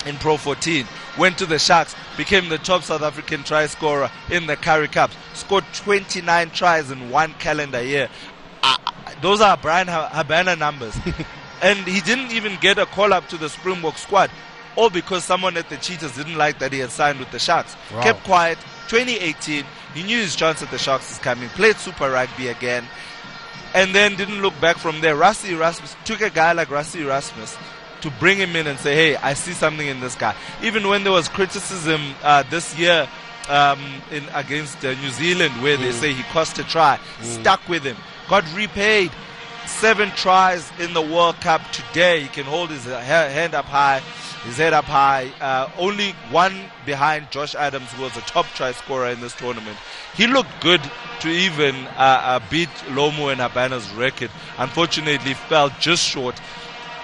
[0.07, 0.87] in Pro 14.
[1.18, 5.16] Went to the Sharks, became the top South African try scorer in the Currie Cups.
[5.35, 8.09] Scored 29 tries in one calendar year.
[8.62, 8.77] Uh,
[9.20, 10.96] those are Bryan Habana numbers.
[11.62, 14.31] and he didn't even get a call up to the Springbok squad.
[14.77, 17.75] All because someone at the Cheetahs didn't like that he had signed with the Sharks.
[17.92, 18.03] Wow.
[18.03, 18.59] Kept quiet.
[18.88, 21.49] 2018, he knew his chance at the Sharks is coming.
[21.51, 22.85] Played Super Rugby again
[23.75, 25.14] and then didn't look back from there.
[25.14, 27.57] Rassie Erasmus took a guy like Rassie Erasmus
[28.01, 30.35] to bring him in and say, hey, I see something in this guy.
[30.62, 33.09] Even when there was criticism uh, this year
[33.49, 33.79] um,
[34.11, 37.96] in against uh, New Zealand where they say he cost a try, stuck with him,
[38.29, 39.11] got repaid.
[39.66, 42.20] Seven tries in the World Cup today.
[42.20, 44.01] He can hold his ha- hand up high,
[44.44, 45.33] his head up high.
[45.40, 49.77] Uh, only one behind Josh Adams, who was a top try scorer in this tournament.
[50.14, 50.81] He looked good
[51.20, 54.31] to even uh, uh, beat Lomu and Habana's record.
[54.59, 56.40] Unfortunately, fell just short.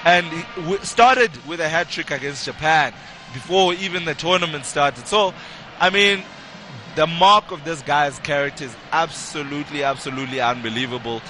[0.04, 2.92] And he started with a hat trick against Japan
[3.32, 5.06] before even the tournament started.
[5.06, 5.32] So,
[5.78, 6.22] I mean,
[6.94, 11.22] the mark of this guy's character is absolutely, absolutely unbelievable.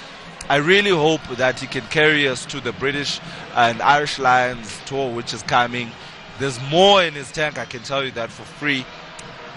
[0.49, 3.19] I really hope that he can carry us to the British
[3.55, 5.89] and Irish Lions tour, which is coming.
[6.39, 8.85] There's more in his tank, I can tell you that for free.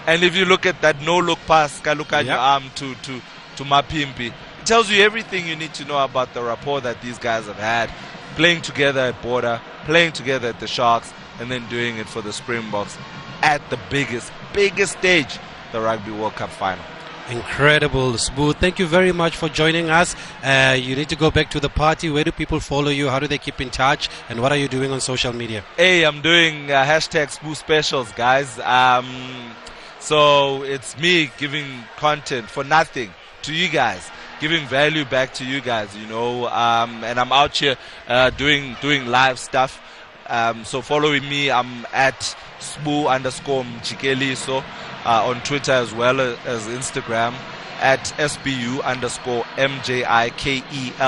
[0.05, 2.39] And if you look at that no look pass, Kaluka Yep.
[2.39, 3.21] arm to, to,
[3.57, 4.33] to Mapimpi, it
[4.65, 7.89] tells you everything you need to know about the rapport that these guys have had,
[8.35, 12.31] playing together at Border, playing together at the Sharks, and then doing it for the
[12.31, 12.97] Springboks
[13.43, 15.37] at the biggest, biggest stage,
[15.73, 16.83] the Rugby World Cup final.
[17.29, 18.55] Incredible, Smooth.
[18.55, 20.15] Thank you very much for joining us.
[20.41, 22.09] Uh, you need to go back to the party.
[22.09, 23.09] Where do people follow you?
[23.09, 24.09] How do they keep in touch?
[24.29, 25.63] And what are you doing on social media?
[25.75, 28.57] Hey, I'm doing uh, hashtag Spoo Specials, guys.
[28.59, 29.51] Um,
[29.99, 33.11] so it's me giving content for nothing
[33.41, 34.09] to you guys,
[34.39, 36.47] giving value back to you guys, you know.
[36.47, 37.75] Um, and I'm out here
[38.07, 39.81] uh, doing doing live stuff.
[40.27, 44.63] Um, so following me, I'm at Spoo underscore Mjikeliso
[45.07, 47.33] uh, on Twitter as well as, Instagram
[47.79, 50.99] at SBU underscore MJIKELISO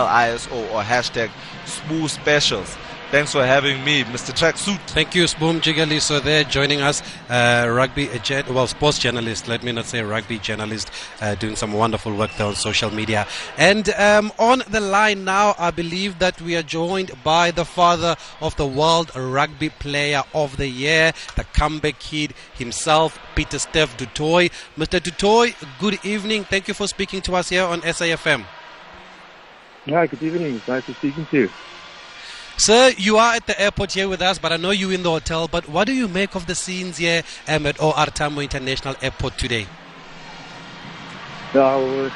[0.72, 1.30] or hashtag
[1.66, 2.78] Spoo Specials.
[3.12, 4.32] Thanks for having me, Mr.
[4.38, 4.78] Tracksuit.
[4.90, 9.72] Thank you, Sbu Mjikeliso there joining us, uh, rugby, uh, well, sports journalist, let me
[9.72, 13.26] not say rugby journalist, uh, doing some wonderful work there on social media.
[13.58, 18.16] And um, on the line now, I believe that we are joined by the father
[18.42, 24.52] of the World Rugby Player of the Year, the comeback kid himself, Pieter-Steph du Toit.
[24.78, 25.02] Mr.
[25.02, 26.44] du Toit, good evening.
[26.44, 28.46] Thank you for speaking to us here on SAFM.
[29.88, 30.62] Hi, good evening.
[30.68, 31.50] Nice to speaking to you.
[32.60, 35.10] Sir, you are at the airport here with us, but I know you're in the
[35.10, 35.48] hotel.
[35.48, 39.38] But what do you make of the scenes here um, at OR Tambo International Airport
[39.38, 39.66] today?
[41.54, 42.10] Uh,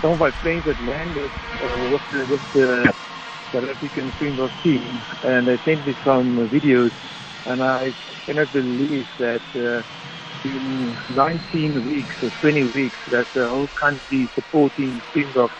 [0.00, 2.94] some of my friends had landed uh, with the, with the
[3.50, 4.12] South African
[4.62, 6.92] team, and they sent me some videos,
[7.46, 7.92] and I
[8.24, 9.82] cannot believe that uh,
[10.44, 15.50] in 19 weeks or 20 weeks, that the whole country supporting Springbok,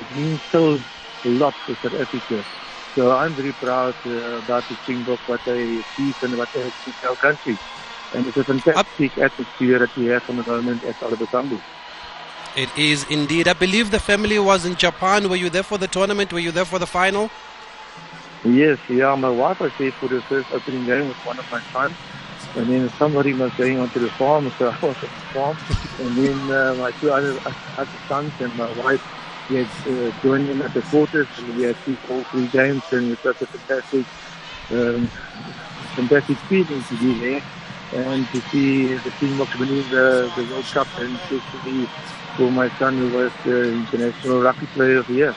[0.00, 0.80] it means so
[1.26, 2.42] a lot for South Africa.
[2.94, 4.10] So I'm very proud uh,
[4.42, 7.56] about the Springbok, what they achieved and what they achieved in our country.
[8.14, 11.60] And it's a fantastic atmosphere that we have for the moment at Oliver Tambo.
[12.56, 13.46] It is indeed.
[13.46, 15.28] I believe the family was in Japan.
[15.28, 16.32] Were you there for the tournament?
[16.32, 17.30] Were you there for the final?
[18.44, 21.60] Yes, yeah, my wife was there for the first opening game with one of my
[21.72, 21.96] sons.
[22.54, 25.56] And then somebody was going onto the farm, so I was at the farm.
[25.98, 27.38] and then uh, my two other,
[27.76, 29.02] other sons and my wife
[29.50, 32.82] we had uh, joined in at the quarters and we had seen all three games
[32.92, 34.06] and it was a fantastic,
[34.70, 35.06] um,
[35.96, 37.42] fantastic feeling to be there
[37.92, 41.86] and to see the team winning the, the World Cup and especially
[42.36, 45.34] for my son who was the international rugby player of the year.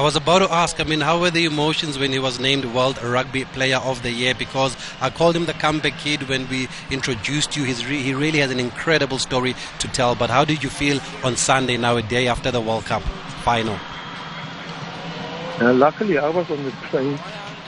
[0.00, 2.64] I was about to ask, I mean, how were the emotions when he was named
[2.64, 4.34] World Rugby Player of the Year?
[4.34, 7.64] Because I called him the comeback kid when we introduced you.
[7.64, 10.14] Re- he really has an incredible story to tell.
[10.14, 13.02] But how did you feel on Sunday, now a day after the World Cup
[13.44, 13.78] final?
[15.60, 17.18] Uh, luckily, I was on the plane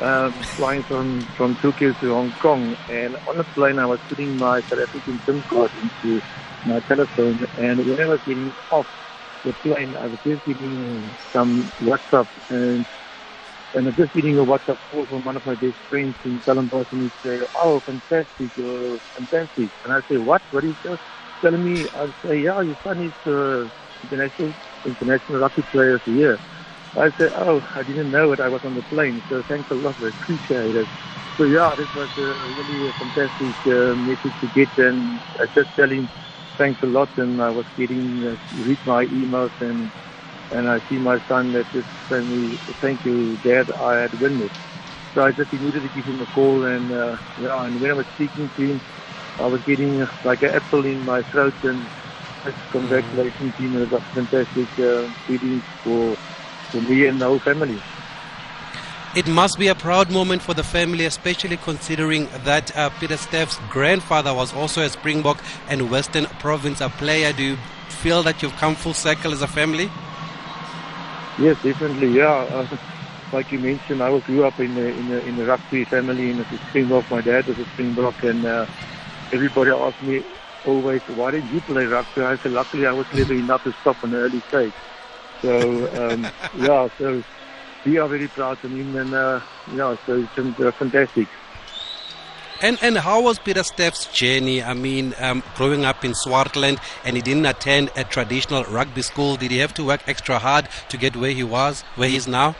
[0.00, 2.74] um, flying from, from Tokyo to Hong Kong.
[2.88, 6.22] And on the plane, I was putting my South African SIM card into
[6.64, 7.46] my telephone.
[7.58, 8.88] And when I was getting off,
[9.44, 9.94] the plane.
[9.96, 12.86] I was just getting some WhatsApp and
[13.74, 16.40] and I was just getting a WhatsApp call from one of my best friends in
[16.42, 19.70] Stellenbosch and he said, Oh, fantastic, you're fantastic.
[19.84, 20.42] And I say, What?
[20.50, 20.98] What is that?
[21.44, 23.68] Telling me, I say, Yeah, your son is uh,
[24.02, 26.40] international international rugby player of the year.
[26.96, 28.40] I said, Oh, I didn't know it.
[28.40, 29.22] I was on the plane.
[29.28, 29.96] So thanks a lot.
[30.02, 30.90] I appreciate it.
[31.38, 35.90] So yeah, this was a really fantastic uh, message to get and I just tell
[35.90, 36.10] him
[36.58, 37.10] thanks a lot.
[37.16, 39.92] And I was getting uh, read my emails and
[40.50, 43.70] and I see my son that just sent me thank you, Dad.
[43.80, 44.52] I had won it.
[45.14, 47.64] So I just immediately give him a call and uh, yeah.
[47.66, 48.82] And when I was speaking to him,
[49.38, 51.90] I was getting uh, like an apple in my throat and
[52.44, 53.76] just congratulations him.
[53.76, 56.18] It was fantastic uh, feeling for
[56.70, 57.82] for me and the whole family.
[59.14, 64.32] It must be a proud moment for the family, especially considering that uh, Pieter-Steph's grandfather
[64.32, 67.30] was also a Springbok and Western Province a player.
[67.34, 67.56] Do you
[67.90, 69.90] feel that you've come full circle as a family?
[71.38, 72.16] Yes, definitely.
[72.16, 72.66] Yeah, uh,
[73.32, 76.30] like you mentioned, I was grew up in a, in a, in a rugby family
[76.30, 77.10] in a Springbok.
[77.10, 78.66] My dad was a Springbok, and uh,
[79.30, 80.22] everybody asked me
[80.64, 84.02] always, "Why did you play rugby?" I said, "Luckily, I was clever enough to stop
[84.04, 84.72] in the early stage."
[85.42, 87.22] So um, yeah, so
[87.84, 89.40] we are very proud of him, and uh,
[89.74, 91.28] yeah, so it's uh, fantastic.
[92.62, 94.62] And and how was Pieter-Steph's journey?
[94.62, 99.36] I mean, um, growing up in Swartland, and he didn't attend a traditional rugby school.
[99.36, 102.28] Did he have to work extra hard to get where he was, where he is
[102.28, 102.54] now?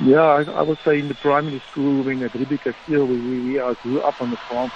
[0.00, 3.40] Yeah, I, I would say in the primary school when at Rebecca Steel, we, we,
[3.40, 4.70] we uh, grew up on the farm.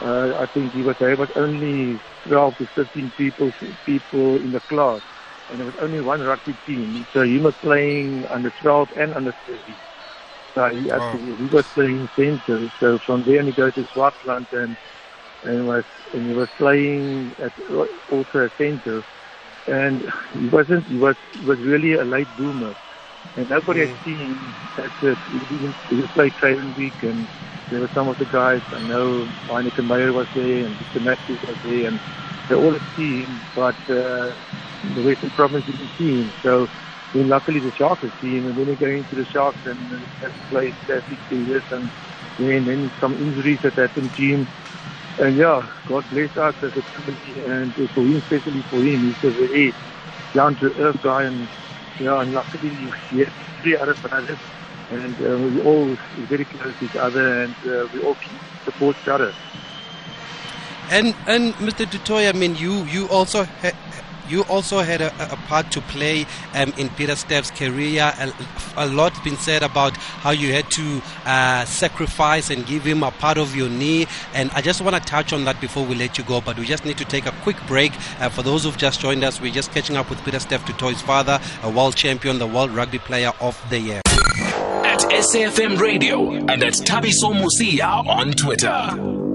[0.00, 3.52] Uh, I think he was there was only 12 to 15 people
[3.84, 5.02] people in the class,
[5.48, 7.06] and there was only one rugby team.
[7.12, 9.76] So he was playing under 12 and under 13.
[10.54, 11.16] So he, Wow.
[11.16, 12.70] he was playing centre.
[12.80, 14.76] So from there he goes to Swartland and
[15.44, 17.52] and was and he was playing at
[18.10, 19.02] also a centre.
[19.66, 20.86] And he wasn't.
[20.86, 22.74] He was he was really a late boomer.
[23.36, 24.04] And nobody had mm.
[24.04, 27.28] seen at the, he didn't, he just played training week and
[27.70, 31.02] there were some of the guys, I know Heyneke Meyer was there and Mr.
[31.02, 32.00] Matthews was there and
[32.48, 34.34] they all had team, but uh,
[34.82, 36.34] the Western Province isn't see him.
[36.42, 36.68] So
[37.12, 40.32] then luckily the Sharks seen him and then they go into the Sharks and had
[40.50, 41.90] played uh, six two years and
[42.38, 44.48] then, then some injuries that happened to him.
[45.18, 49.28] And yeah, God bless us as a family and for him, especially for him, he's
[49.28, 49.76] a very
[50.34, 51.50] down to earth guy and
[51.98, 54.38] yeah, and luckily he had three other brothers,
[54.88, 58.16] and uh, we all very close to each other, and uh, we all
[58.64, 59.34] support each other.
[60.90, 61.88] And and Mr.
[61.90, 63.76] du Toit, I mean, you you also ha-
[64.28, 68.12] you also had a, a part to play um, in Pieter-Steph's career.
[68.18, 68.32] A,
[68.76, 73.10] a lot's been said about how you had to uh, sacrifice and give him a
[73.10, 74.06] part of your knee.
[74.34, 76.40] And I just want to touch on that before we let you go.
[76.40, 77.92] But we just need to take a quick break.
[78.20, 81.40] Uh, for those who've just joined us, we're just catching up with Pieter-Steph du father,
[81.62, 84.02] a world champion, the World Rugby Player of the Year.
[84.84, 89.27] At SAFM Radio and at Thabiso Mosia on Twitter.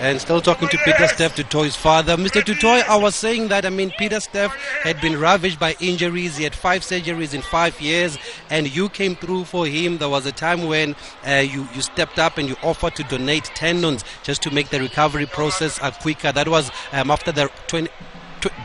[0.00, 2.16] And still talking to Pieter-Steph du Toit's father.
[2.16, 2.44] Mr.
[2.44, 6.36] du I was saying that, I mean, Pieter-Steph had been ravaged by injuries.
[6.36, 8.16] He had five surgeries in five years,
[8.48, 9.98] and you came through for him.
[9.98, 10.94] There was a time when
[11.26, 14.78] uh, you, you stepped up and you offered to donate tendons just to make the
[14.78, 16.30] recovery process uh, quicker.
[16.30, 17.90] That was um, after the 20,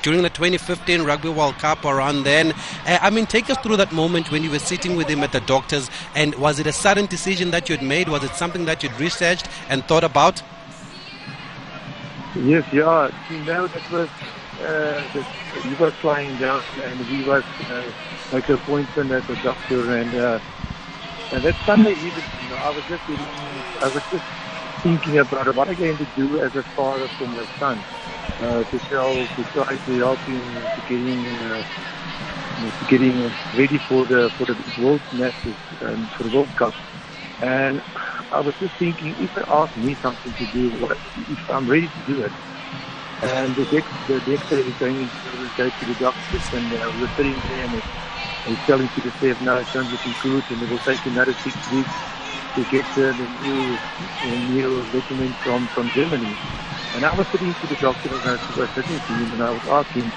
[0.03, 2.51] during the 2015 Rugby World Cup around then.
[2.85, 5.31] Uh, I mean, take us through that moment when you were sitting with him at
[5.31, 8.07] the doctors, and was it a sudden decision that you had made?
[8.07, 10.43] Was it something that you'd researched and thought about?
[12.33, 13.09] Yes, yeah.
[13.27, 14.09] You know, that was,
[14.59, 15.27] uh, that
[15.63, 17.91] he was flying down and he was uh,
[18.31, 20.39] like appointment at the doctor and uh,
[21.31, 24.25] and that Sunday even, you know, I was just getting, I was just
[24.83, 27.85] thinking about what I'm going to do as a father for my son.
[28.39, 31.63] Uh, to tell, to try to help him to getting, uh,
[32.57, 36.75] to getting ready for the for the world matches and for the World Cup.
[37.41, 37.81] And
[38.33, 41.89] I was just thinking, if they ask me something to do, what, if I'm ready
[41.89, 42.33] to do it,
[43.21, 44.21] and the next, the
[44.79, 47.83] going to go to the doctors and uh, we're sitting there and
[48.45, 51.35] he's telling to the staff, no, it sounds looking good and it will take another
[51.43, 51.95] six weeks
[52.55, 53.81] to get uh, the new,
[54.23, 56.39] uh, new document from, from Germany.
[56.93, 59.51] And I was sitting to the doctor and I was sitting to him and I
[59.51, 60.13] was asking,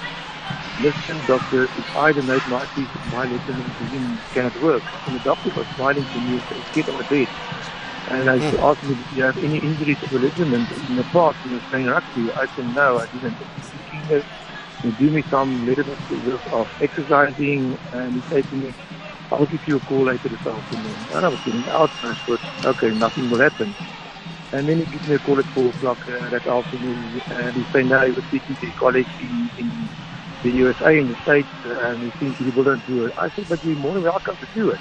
[0.77, 4.85] listen, doctor, if I donate my piece of my document to him, can it work?
[5.05, 7.29] And the doctor was smiling to me said, get on the bed.
[8.09, 8.63] And I mm.
[8.63, 11.59] asked me, do you have any injuries to the ligament in the past when you
[11.59, 12.31] were playing rugby?
[12.31, 13.35] I said, no, I didn't.
[13.91, 14.23] He said,
[14.97, 18.73] do me some little bit of exercising and he said to me,
[19.31, 20.95] I'll give you a call later this afternoon.
[21.13, 23.75] And I was getting out and I thought, okay, nothing will happen.
[24.53, 27.65] And then he gave me a call at 4 o'clock uh, that afternoon and he
[27.73, 29.89] said, no, he was speaking to a colleague in, in
[30.43, 33.13] the USA, in the States, and he thinks he wouldn't do it.
[33.17, 34.79] I said, but you're more than welcome to do it.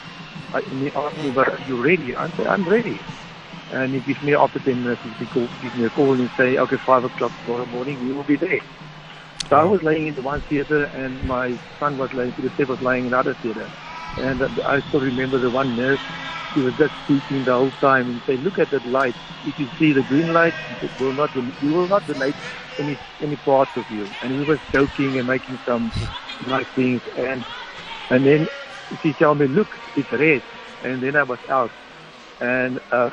[0.52, 2.14] I, and he asked me, but are you ready?
[2.16, 3.00] I said, I'm ready.
[3.72, 5.26] And he gives me after 10 minutes, he
[5.62, 8.60] gives me a call and say, okay, 5 o'clock tomorrow morning, we will be there.
[9.48, 12.68] So I was laying in the one theater and my son was laying, the step
[12.68, 13.68] was lying in another theater.
[14.18, 16.00] And I still remember the one nurse,
[16.54, 19.14] he was just speaking the whole time and say, look at that light.
[19.44, 21.30] If you see the green light, it will not,
[21.62, 22.34] we will not donate
[22.78, 24.08] any, any parts of you.
[24.22, 25.92] And he was joking and making some
[26.46, 27.02] nice things.
[27.16, 27.44] And,
[28.10, 28.48] and then
[29.02, 30.42] she told me, look, it's red.
[30.80, 31.72] And then I was out.
[32.40, 33.10] And, uh,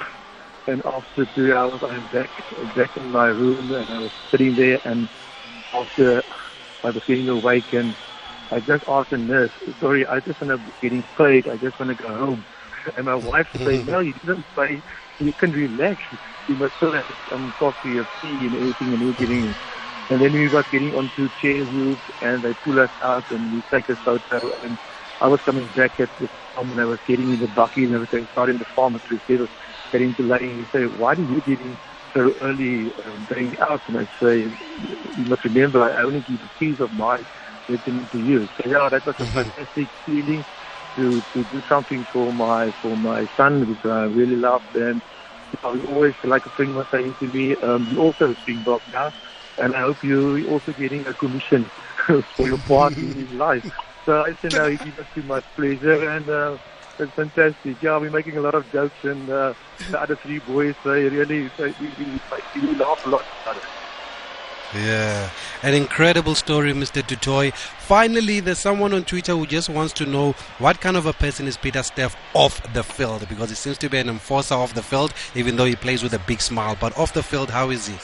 [0.67, 2.31] and after two hours, I'm back,
[2.75, 5.09] back in my room and I was sitting there and
[5.73, 6.23] after
[6.83, 7.95] I was getting awake and
[8.51, 11.47] I just asked the nurse, sorry, I just want to getting paid.
[11.47, 12.45] I just want to go home.
[12.97, 14.83] And my wife said, no, you didn't pay.
[15.19, 16.01] You can relax.
[16.47, 19.55] You must still have some coffee or tea and everything and we're getting
[20.09, 23.63] and then we got getting onto chair wheels and they pull us out and we
[23.73, 24.77] take a photo and
[25.23, 27.93] I was coming back at the farm and I was getting in the bakkie and
[27.93, 29.49] everything, starting the farm at was
[29.89, 30.57] getting to laying.
[30.57, 31.77] He said, why did you get in
[32.13, 33.79] so early um, going out?
[33.87, 37.23] And I say, you must remember, I only give a piece of my
[37.69, 38.49] vitamin to you.
[38.57, 39.49] So yeah, that was a mm-hmm.
[39.49, 40.43] fantastic feeling
[40.97, 44.75] to, to do something for my for my son, which I really loved.
[44.75, 45.01] And
[45.63, 48.81] I was always, like a friend was saying to me, um, you also a Springbok
[48.91, 49.13] now,
[49.57, 51.63] and I hope you're also getting a commission
[52.35, 53.71] for your part in his life.
[54.05, 56.57] So I said, no, it gives too much pleasure, and uh,
[56.99, 57.81] it's fantastic.
[57.81, 59.53] Yeah, we're making a lot of jokes, and uh,
[59.89, 63.63] the other three boys, they really, they, we, we, we laugh a lot about it.
[64.75, 65.29] Yeah,
[65.61, 67.05] an incredible story, Mr.
[67.05, 67.53] du Toit.
[67.53, 71.47] Finally, there's someone on Twitter who just wants to know what kind of a person
[71.47, 75.13] is Pieter-Steph off the field because he seems to be an enforcer off the field,
[75.35, 76.75] even though he plays with a big smile.
[76.79, 77.95] But off the field, how is he?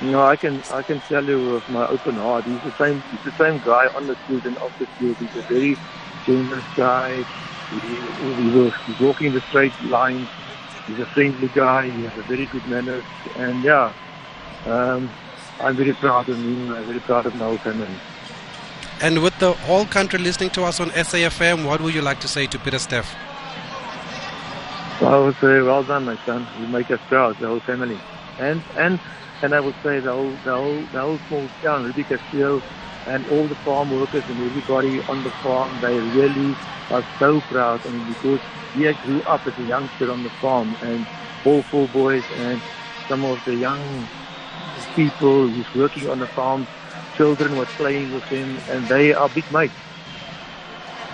[0.00, 3.02] You know, I can I can tell you with my open heart, he's the same
[3.10, 5.16] he's the same guy on the field and off the field.
[5.16, 5.76] He's a very
[6.24, 7.24] generous guy.
[7.70, 10.28] He, he, he, he's walking the straight line.
[10.86, 11.90] He's a friendly guy.
[11.90, 13.04] He has a very good manners,
[13.36, 13.92] and yeah,
[14.66, 15.10] um,
[15.60, 16.72] I'm very proud of him.
[16.72, 17.88] I'm very proud of my whole family.
[19.00, 22.28] And with the whole country listening to us on SAFM, what would you like to
[22.28, 23.14] say to Pieter-Steph?
[25.00, 26.46] Well, I would say, well done, my son.
[26.60, 27.98] You make us proud, the whole family,
[28.38, 28.98] and and
[29.42, 32.62] and I would say the whole the whole the whole small town, Riebeek-Kasteel,
[33.06, 36.58] and all the farm workers and everybody on the farm, they really
[36.90, 37.82] are so proud.
[37.86, 38.40] I mean, because
[38.72, 41.08] he grew up as a youngster on the farm, and
[41.44, 42.62] all four boys and
[43.08, 44.10] some of the young
[44.94, 46.68] people who's working on the farm
[47.14, 49.76] children were playing with him, and they are big mates.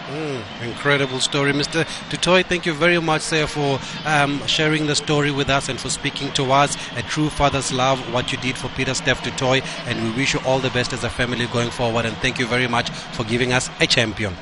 [0.08, 1.86] Mm, incredible story, Mr.
[2.10, 2.44] du Toit.
[2.46, 6.30] Thank you very much, sir, for um, sharing the story with us and for speaking
[6.32, 6.76] to us.
[6.96, 10.40] A true father's love, what you did for Pieter-Steph du Toit, and we wish you
[10.44, 12.04] all the best as a family going forward.
[12.04, 14.34] And thank you very much for giving us a champion.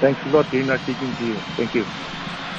[0.00, 1.34] Thanks a lot, nice speaking to you.
[1.56, 1.84] Thank you.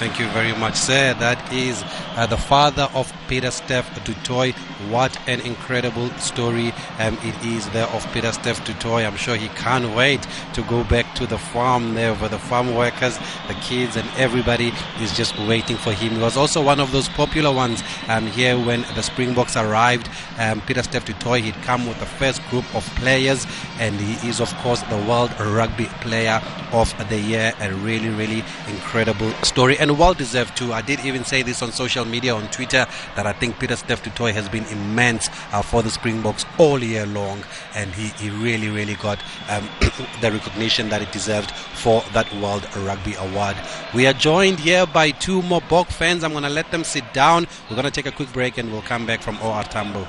[0.01, 1.13] Thank you very much, sir.
[1.13, 1.83] That is
[2.15, 4.55] uh, the father of Pieter-Steph du Toit.
[4.89, 9.05] What an incredible story um, it is there of Pieter-Steph du Toit.
[9.05, 12.73] I'm sure he can't wait to go back to the farm there where the farm
[12.73, 16.13] workers, the kids, and everybody is just waiting for him.
[16.13, 20.09] He was also one of those popular ones um, here when the Springboks arrived.
[20.39, 23.45] Um, Pieter-Steph du Toit, he'd come with the first group of players,
[23.77, 26.41] and he is, of course, the World Rugby Player
[26.71, 27.53] of the Year.
[27.59, 29.77] A really, really incredible story.
[29.77, 30.73] And well deserved too.
[30.73, 32.85] I did even say this on social media, on Twitter,
[33.15, 37.05] that I think Pieter-Steph du Toit has been immense uh, for the Springboks all year
[37.05, 37.43] long,
[37.75, 39.19] and he, he really, really got
[39.49, 39.67] um,
[40.21, 43.55] the recognition that it deserved for that World Rugby Award.
[43.93, 46.23] We are joined here by two more Bok fans.
[46.23, 47.47] I'm going to let them sit down.
[47.69, 50.07] We're going to take a quick break and we'll come back from OR Tambo.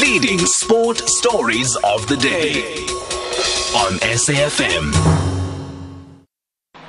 [0.00, 2.62] Leading sport stories of the day
[3.74, 4.92] on SAFM.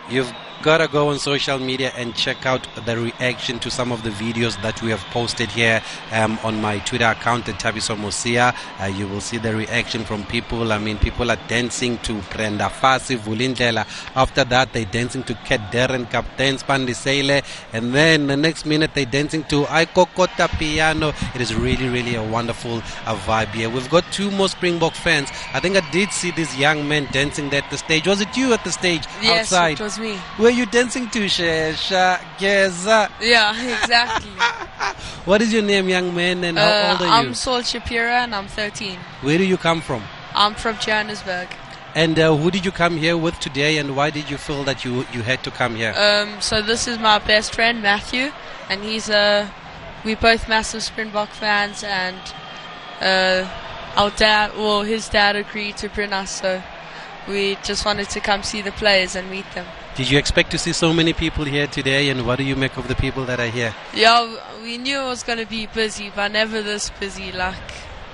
[0.10, 0.32] You've
[0.62, 4.62] gotta go on social media and check out the reaction to some of the videos
[4.62, 5.82] that we have posted here
[6.12, 8.56] um, on my Twitter account at Thabiso Mosia.
[8.80, 10.72] Uh, you will see the reaction from people.
[10.72, 13.86] I mean, people are dancing to Brenda Fassie, Vulindlela.
[14.16, 17.44] After that, they're dancing to Cat Darren, Captain Spandisele.
[17.74, 21.14] And then the next minute, they're dancing to Aikokota Piano.
[21.36, 23.70] It is really, really a wonderful uh, vibe here.
[23.70, 25.30] We've got two more Springbok fans.
[25.54, 28.08] I think I did see this young man dancing there at the stage.
[28.08, 29.80] Was it you at the stage Yes, outside?
[29.80, 30.18] it was me.
[30.52, 33.10] Were you dancing to Shesha Geza?
[33.22, 34.32] Yeah, exactly.
[35.24, 37.12] What is your name, young man, and how Uh, old are you?
[37.14, 37.34] I'm you?
[37.36, 39.00] Sol Shapira and I'm 13.
[39.22, 40.04] Where do you come from?
[40.36, 41.48] I'm from Johannesburg.
[41.96, 44.84] And uh, who did you come here with today, and why did you feel that
[44.84, 45.94] you you had to come here?
[45.96, 48.34] Um, so this is my best friend Matthew,
[48.70, 49.48] and he's uh,
[50.04, 52.20] we both massive Springbok fans, and
[53.00, 53.48] uh,
[53.96, 56.62] our dad, well, his dad agreed to bring us, so
[57.28, 59.66] we just wanted to come see the players and meet them.
[59.96, 62.78] Did you expect to see so many people here today, and what do you make
[62.78, 63.74] of the people that are here?
[63.94, 67.32] Yeah, we knew it was gonna be busy, but never this busy.
[67.32, 67.56] Like,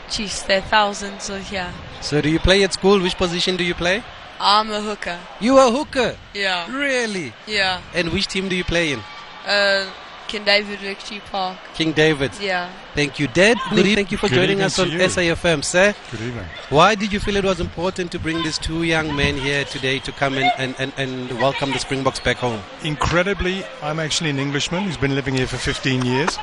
[0.09, 1.71] jeez, there are thousands of here.
[2.01, 2.99] So, do you play at school?
[2.99, 4.03] Which position do you play?
[4.39, 5.19] I'm a hooker.
[5.39, 6.15] You are a hooker.
[6.33, 7.33] Yeah, Really?
[7.47, 7.81] yeah.
[7.95, 8.99] And which team do you play in?
[9.47, 9.85] Uh,
[10.27, 11.57] King David Victory Park.
[11.73, 12.31] King David.
[12.41, 12.69] Yeah.
[12.93, 13.57] Thank you, Dad.
[13.69, 13.95] Good evening.
[13.95, 14.99] Thank you for Good joining us on you.
[14.99, 15.95] SAFM, sir.
[16.11, 16.45] Good evening.
[16.69, 19.99] Why did you feel it was important to bring these two young men here today
[19.99, 22.61] to come and, and, and, and welcome the Springboks back home?
[22.83, 26.37] Incredibly, I'm actually an Englishman who's been living here for 15 years.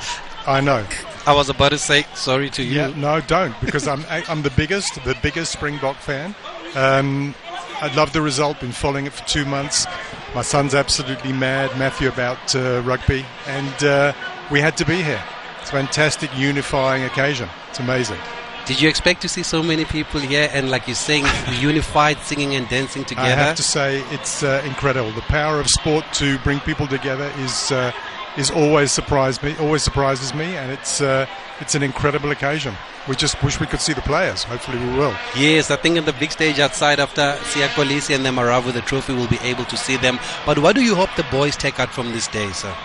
[0.47, 0.85] I know.
[1.27, 2.77] I was about to say sorry to you.
[2.77, 6.35] Yeah, no, don't, because I'm I'm the biggest, the biggest Springbok fan.
[6.75, 7.33] Um,
[7.81, 8.59] I love the result.
[8.59, 9.85] Been following it for two months.
[10.33, 14.13] My son's absolutely mad, Matthew, about uh, rugby, and uh,
[14.51, 15.21] we had to be here.
[15.61, 17.49] It's a fantastic unifying occasion.
[17.69, 18.19] It's amazing.
[18.65, 21.25] Did you expect to see so many people here and, like you're saying,
[21.59, 23.27] unified singing and dancing together?
[23.27, 25.11] I have to say it's uh, incredible.
[25.11, 27.91] The power of sport to bring people together is uh,
[28.37, 31.25] is always surprised me, always surprises me, and it's uh,
[31.59, 32.75] it's an incredible occasion.
[33.07, 34.43] We just wish we could see the players.
[34.43, 35.15] Hopefully, we will.
[35.35, 38.75] Yes, I think in the big stage outside after Siya Kolisi and them arrive with
[38.75, 40.19] the trophy, we'll be able to see them.
[40.45, 42.75] But what do you hope the boys take out from this day, sir?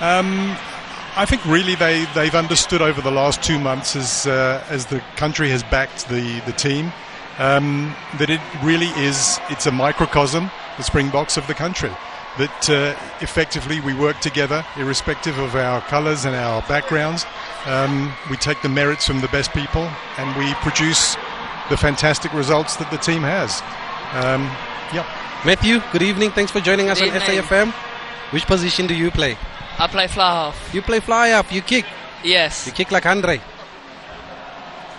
[0.00, 0.56] Um,
[1.16, 5.00] I think really they they've understood over the last two months as uh, as the
[5.16, 6.92] country has backed the the team
[7.38, 11.90] um, that it really is it's a microcosm the Springboks of the country
[12.38, 17.26] that uh, effectively we work together irrespective of our colours and our backgrounds
[17.66, 19.82] um, we take the merits from the best people
[20.16, 21.16] and we produce
[21.68, 23.60] the fantastic results that the team has
[24.14, 24.42] um,
[24.94, 25.06] yeah
[25.44, 26.32] Matthew, good evening.
[26.32, 27.38] Thanks for joining us Good on evening.
[27.44, 27.72] SAFM.
[28.32, 29.38] Which position do you play?
[29.78, 30.74] I play fly half.
[30.74, 31.84] You play fly up, you kick.
[32.24, 33.40] Yes, You kick like Handré.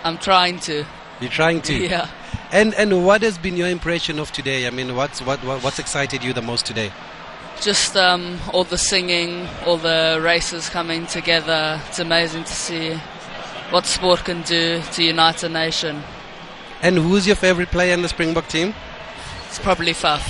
[0.02, 0.86] I'm trying to.
[1.20, 1.74] You're trying to.
[1.74, 2.08] Yeah.
[2.52, 4.66] And and what has been your impression of today?
[4.66, 6.90] I mean, what's what, what what's excited you the most today?
[7.60, 11.80] Just um, all the singing, all the races coming together.
[11.88, 12.94] It's amazing to see
[13.70, 16.02] what sport can do to unite a nation.
[16.82, 18.74] And who's your favorite player in the Springbok team?
[19.48, 20.20] It's probably Faf.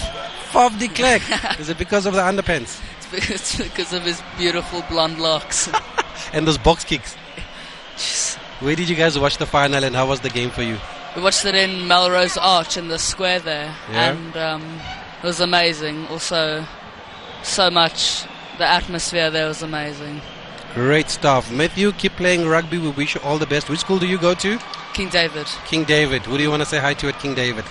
[0.50, 1.22] Faf de Klerk.
[1.60, 2.80] Is it because of the underpants
[3.12, 5.70] It's because of his beautiful blonde locks.
[6.32, 7.16] and those box kicks?
[7.96, 10.76] Just- Where did you guys watch the final and how was the game for you?
[11.16, 14.10] we watched it in Melrose Arch in the square there, Yeah.
[14.12, 14.80] and um,
[15.22, 16.06] it was amazing.
[16.08, 16.64] Also,
[17.42, 18.24] so much.
[18.58, 20.20] The atmosphere there was amazing.
[20.74, 21.50] Great stuff.
[21.50, 22.78] Matthew, keep playing rugby.
[22.78, 23.68] We wish you all the best.
[23.68, 24.58] Which school do you go to?
[24.94, 25.46] King David.
[25.64, 26.22] King David.
[26.22, 27.64] Who do you want to say hi to at King David?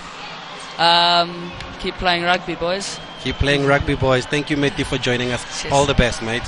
[0.77, 2.99] Um, keep playing rugby, boys.
[3.21, 4.25] Keep playing rugby, boys.
[4.25, 5.63] Thank you, Matthew, for joining us.
[5.63, 5.71] Yes.
[5.71, 6.43] All the best, mate.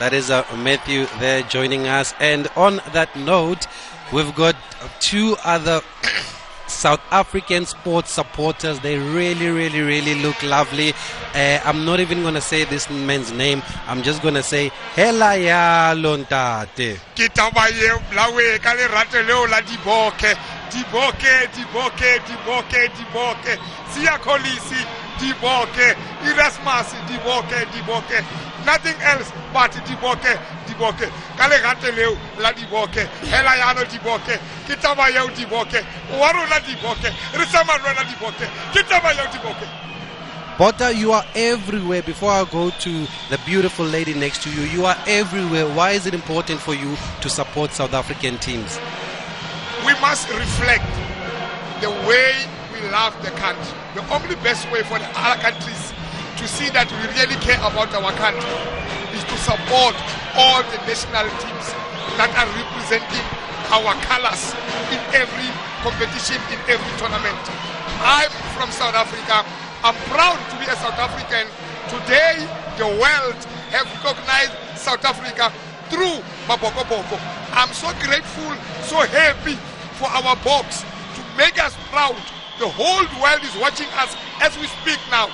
[0.00, 2.14] That is uh, Matthew there joining us.
[2.18, 3.66] And on that note,
[4.12, 4.56] we've got
[5.00, 5.82] two other
[6.74, 8.80] South African sports supporters.
[8.80, 10.92] They really, really, really look lovely.
[11.34, 13.62] Uh, I'm not even going to say this man's name.
[13.86, 16.98] I'm just going to say, Hela ya lontate.
[17.14, 20.34] ke taba ye blawe ka lerato leo la diboke
[20.70, 23.52] diboke diboke diboke diboke
[23.94, 24.80] Siya Kolisi
[25.18, 25.94] diboke
[26.26, 28.18] erasmus diboke diboke
[28.64, 30.32] nothing else but diboke
[30.66, 31.06] diboke
[31.36, 35.80] ka lerato leo la diboke hela yano diboke ke taba yeo diboke
[36.18, 37.08] wa rona diboke
[37.38, 39.68] re sama le wena diboke ke taba yeo diboke
[40.56, 42.00] Botha, you are everywhere.
[42.00, 45.66] Before I go to the beautiful lady next to you, you are everywhere.
[45.74, 48.78] Why is it important for you to support South African teams?
[49.84, 50.88] we must reflect
[51.82, 52.32] the way
[52.72, 53.76] we love the country.
[53.94, 55.83] The only best way for the other countries
[56.44, 58.52] to see that we really care about our country
[59.16, 59.96] is to support
[60.36, 61.66] all the national teams
[62.20, 63.24] that are representing
[63.72, 64.52] our colors
[64.92, 65.48] in every
[65.80, 67.40] competition, in every tournament.
[68.04, 69.40] I'm from South Africa.
[69.80, 71.48] I'm proud to be a South African.
[71.88, 72.44] Today,
[72.76, 73.40] the world
[73.72, 75.48] have recognized South Africa
[75.88, 77.16] through Maboko Boko.
[77.56, 78.52] I'm so grateful,
[78.84, 79.56] so happy
[79.96, 80.84] for our box
[81.16, 82.20] to make us proud.
[82.60, 84.12] The whole world is watching us
[84.44, 85.32] as we speak now.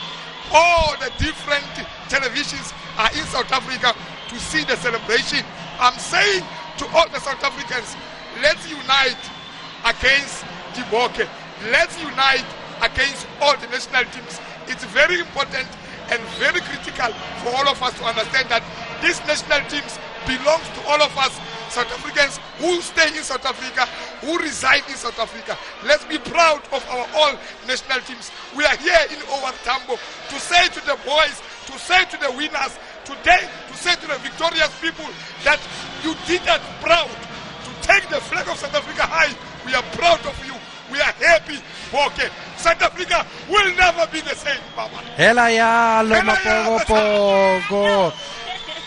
[0.52, 1.64] All the different
[2.08, 3.94] televisions are in South Africa
[4.28, 5.44] to see the celebration.
[5.78, 6.42] I'm saying
[6.78, 7.96] to all the South Africans,
[8.42, 9.18] let's unite
[9.84, 10.44] against
[10.74, 11.28] Diboke.
[11.70, 12.44] Let's unite
[12.82, 14.40] against all the national teams.
[14.66, 15.68] It's very important
[16.10, 18.62] and very critical for all of us to understand that
[19.02, 21.32] these national teams belongs to all of us
[21.70, 23.86] South Africans who stay in South Africa,
[24.26, 25.56] who reside in South Africa.
[25.86, 28.30] Let's be proud of our all national teams.
[28.56, 32.30] We are here in Over Tambo to say to the boys, to say to the
[32.36, 35.06] winners today, to say to the victorious people
[35.46, 35.62] that
[36.02, 39.32] you did that proud to take the flag of South Africa high.
[39.64, 40.59] We are proud of you.
[40.90, 41.58] We are happy.
[41.92, 42.28] Okay.
[42.56, 44.98] South Africa will never be the same, Mama.
[45.16, 48.12] Hela ya lo mapogopogo.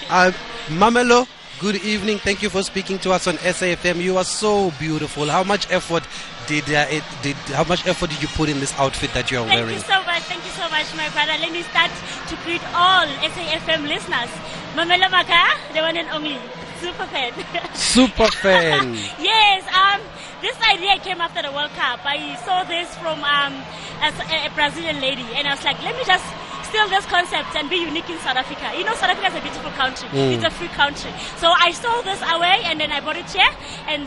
[0.09, 0.31] Uh,
[0.69, 1.27] Mamelo,
[1.59, 2.17] good evening.
[2.19, 4.01] Thank you for speaking to us on SAFM.
[4.01, 5.27] You are so beautiful.
[5.27, 6.03] How much effort
[6.47, 7.35] did uh, it did?
[7.55, 9.75] How much effort did you put in this outfit that you are Thank wearing?
[9.75, 10.23] you so much.
[10.23, 11.33] Thank you so much, my brother.
[11.39, 11.91] Let me start
[12.29, 14.29] to greet all SAFM listeners.
[14.75, 16.37] Mamelo Maka, the one and only.
[16.79, 17.31] Super fan.
[17.75, 18.93] Super fan.
[19.19, 20.01] yes, um,
[20.43, 22.03] this idea came after the World Cup.
[22.03, 23.55] I saw this from um,
[24.03, 26.27] a, a Brazilian lady, and I was like, let me just
[26.67, 28.75] steal this concept and be unique in South Africa.
[28.75, 30.09] You know, South Africa is a beautiful country.
[30.11, 30.35] Mm.
[30.35, 31.15] It's a free country.
[31.39, 33.47] So I saw this away, and then I bought it here,
[33.87, 34.05] and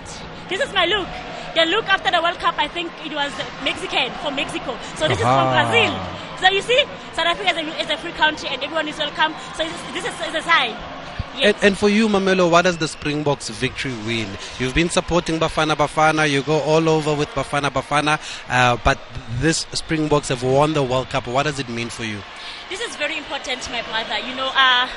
[0.52, 1.08] this is my look.
[1.56, 3.32] The look after the World Cup, I think it was
[3.64, 4.76] Mexican from Mexico.
[5.00, 5.88] So this is from Brazil.
[6.36, 6.84] So you see,
[7.16, 9.32] South Africa is a, is a free country, and everyone is welcome.
[9.56, 10.76] So this is, this is, is a sign.
[11.38, 11.54] Yes.
[11.56, 14.28] And, and for you, Mamelo, what does the Springboks victory win?
[14.58, 18.18] You've been supporting Bafana Bafana, you go all over with Bafana Bafana,
[18.48, 18.98] uh, but
[19.38, 21.26] this Springboks have won the World Cup.
[21.26, 22.20] What does it mean for you?
[22.70, 24.18] This is very important, my brother.
[24.26, 24.88] You know, uh,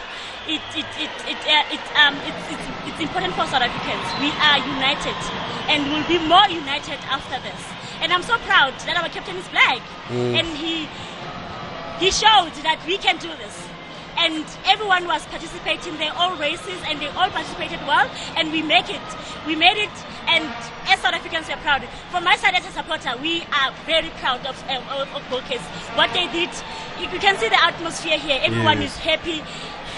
[0.47, 4.07] it, it, it, it, uh, it, um, it's, it's, it's important for South Africans.
[4.23, 5.19] We are united
[5.67, 7.61] and will be more united after this.
[8.01, 9.81] And I'm so proud that our captain is black.
[10.07, 10.39] Mm.
[10.39, 10.87] And he,
[11.99, 13.58] he showed that we can do this.
[14.19, 18.89] And everyone was participating, they're all races and they all participated well, and we make
[18.89, 19.01] it.
[19.47, 19.89] We made it,
[20.27, 20.43] and
[20.91, 21.81] as South Africans, we're proud.
[22.11, 25.63] From my side as a supporter, we are very proud of, uh, of, of Bokes.
[25.95, 26.49] What they did,
[26.99, 28.39] you you can see the atmosphere here.
[28.43, 28.91] Everyone Yes.
[28.91, 29.41] is happy,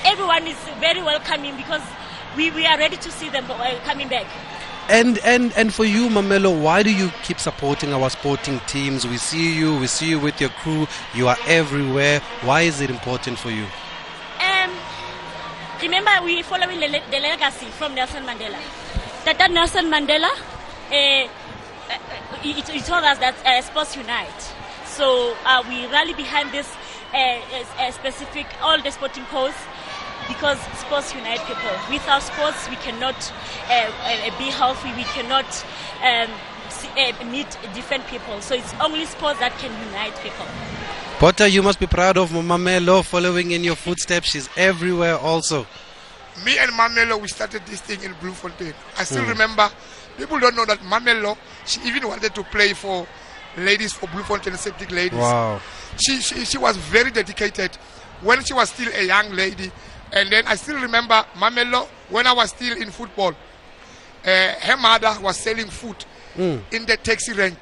[0.06, 1.82] everyone is very welcoming because
[2.38, 4.28] we, we are ready to see them uh, coming back.
[4.90, 9.08] And and and for you, Mamelo, why do you keep supporting our sporting teams?
[9.08, 10.88] We see you, we see you with your crew.
[11.16, 12.20] You are everywhere.
[12.44, 13.66] Why is it important for you?
[14.42, 14.72] Um,
[15.82, 18.60] remember, we're following the, le- the legacy from Nelson Mandela.
[19.26, 20.32] That, that Nelson Mandela,
[20.92, 24.42] uh, uh, he, he told us that uh, sports unite.
[24.86, 26.68] So uh, we rally behind this
[27.14, 27.40] uh,
[27.80, 29.54] uh, specific, all the sporting cause,
[30.28, 31.72] because sports unite people.
[31.90, 33.16] Without sports, we cannot
[33.70, 33.92] uh,
[34.38, 34.90] be healthy.
[34.94, 35.46] We cannot
[36.04, 36.30] um,
[37.32, 38.42] meet different people.
[38.42, 40.48] So it's only sports that can unite people.
[41.22, 44.32] Botha, you must be proud of Mamelo following in your footsteps.
[44.32, 45.68] She's everywhere also.
[46.44, 48.74] Me and Mamelo, we started this thing in Bloemfontein.
[48.98, 49.30] I still Mm.
[49.30, 49.70] remember,
[50.18, 53.06] people don't know that Mamelo, she even wanted to play for
[53.56, 55.20] ladies for Bloemfontein Celtic Ladies.
[55.20, 55.62] Wow.
[56.04, 57.70] She, she, she was very dedicated
[58.22, 59.72] when she was still a young lady.
[60.12, 63.34] And then I still remember Mamelo when I was still in football.
[64.26, 66.04] Uh, her mother was selling food
[66.38, 66.62] Mm.
[66.72, 67.58] in the taxi rank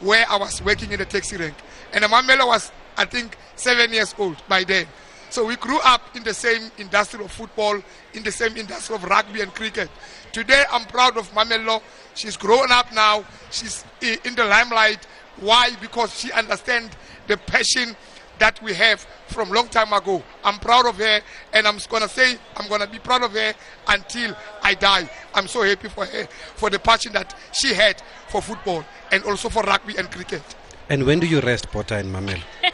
[0.00, 1.54] where I was working in the taxi rank.
[1.92, 4.86] And Mamelo was, I think, seven years old by then.
[5.30, 7.80] So we grew up in the same industry of football,
[8.14, 9.88] in the same industry of rugby and cricket.
[10.32, 11.82] Today, I'm proud of Mamelo.
[12.14, 13.24] She's grown up now.
[13.50, 15.06] She's in the limelight.
[15.38, 15.70] Why?
[15.80, 16.90] Because she understands
[17.28, 17.94] the passion
[18.40, 20.22] that we have from long time ago.
[20.42, 21.20] I'm proud of her,
[21.52, 23.54] and I'm gonna say I'm gonna be proud of her
[23.86, 25.08] until I die.
[25.34, 26.26] I'm so happy for her
[26.56, 30.42] for the passion that she had for football and also for rugby and cricket.
[30.90, 32.42] And when do you rest, Botha and Mamel?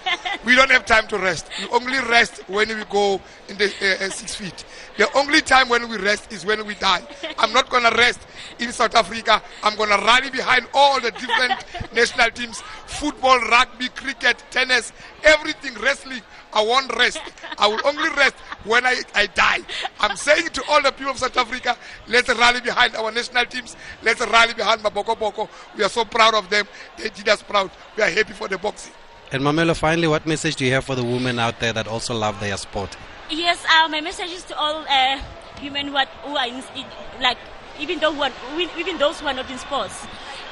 [0.46, 1.48] We don't have time to rest.
[1.58, 4.64] We only rest when we go in the uh, uh, six feet.
[4.96, 7.02] The only time when we rest is when we die.
[7.36, 8.20] I'm not going to rest
[8.60, 9.42] in South Africa.
[9.64, 11.64] I'm going to rally behind all the different
[11.94, 14.92] national teams football, rugby, cricket, tennis,
[15.24, 16.22] everything, wrestling.
[16.52, 17.20] I won't rest.
[17.58, 18.34] I will only rest
[18.64, 19.60] when I, I die.
[20.00, 21.76] I'm saying to all the people of South Africa,
[22.08, 23.76] let's rally behind our national teams.
[24.02, 25.48] Let's rally behind Maboko Boko.
[25.76, 26.66] We are so proud of them.
[26.96, 27.70] They did us proud.
[27.96, 28.92] We are happy for the boxing.
[29.32, 32.14] And Mamelo, finally, what message do you have for the women out there that also
[32.14, 32.96] love their sport?
[33.28, 35.20] Yes, uh, my message is to all uh,
[35.62, 36.86] women who are, who are in, in,
[37.20, 37.38] like
[37.80, 38.30] even though who are,
[38.78, 40.04] even those who are not in sports.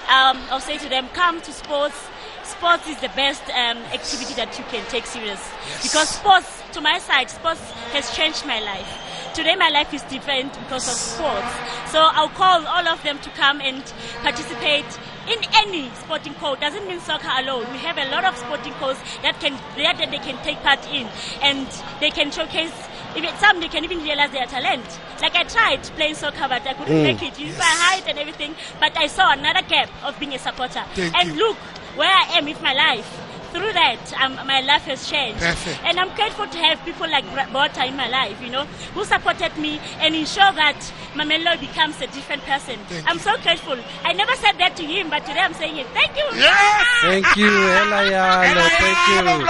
[0.08, 1.96] Um, I'll say to them, come to sports.
[2.44, 5.40] Sports is the best um, activity that you can take serious
[5.82, 7.60] because sports, to my side, sports
[7.92, 8.86] has changed my life.
[9.34, 11.52] Today, my life is different because of sports.
[11.90, 13.82] So I'll call all of them to come and
[14.22, 14.84] participate
[15.26, 16.60] in any sporting code.
[16.60, 17.66] Doesn't mean soccer alone.
[17.72, 21.08] We have a lot of sporting codes that can that they can take part in,
[21.42, 21.66] and
[22.00, 22.72] they can showcase.
[23.16, 24.84] Even some they can even realize their talent.
[25.22, 27.02] Like I tried playing soccer, but I couldn't Mm.
[27.04, 27.38] make it.
[27.38, 30.84] With my height and everything, but I saw another gap of being a supporter.
[30.94, 31.48] Thank and you.
[31.48, 31.56] look
[31.96, 33.20] where I am with my life.
[33.54, 35.38] Through that, um, my life has changed.
[35.38, 35.78] Perfect.
[35.84, 38.64] And I'm grateful to have people like Bra- Botha in my life, you know,
[38.94, 40.74] who supported me and ensure that
[41.14, 42.80] my Mamelo becomes a different person.
[43.06, 43.78] I'm so grateful.
[44.02, 45.86] I never said that to him, but today I'm saying it.
[45.94, 46.26] Thank you.
[46.34, 46.86] Yes.
[47.02, 48.66] Thank you, Elayalo.
[48.82, 49.46] Thank you.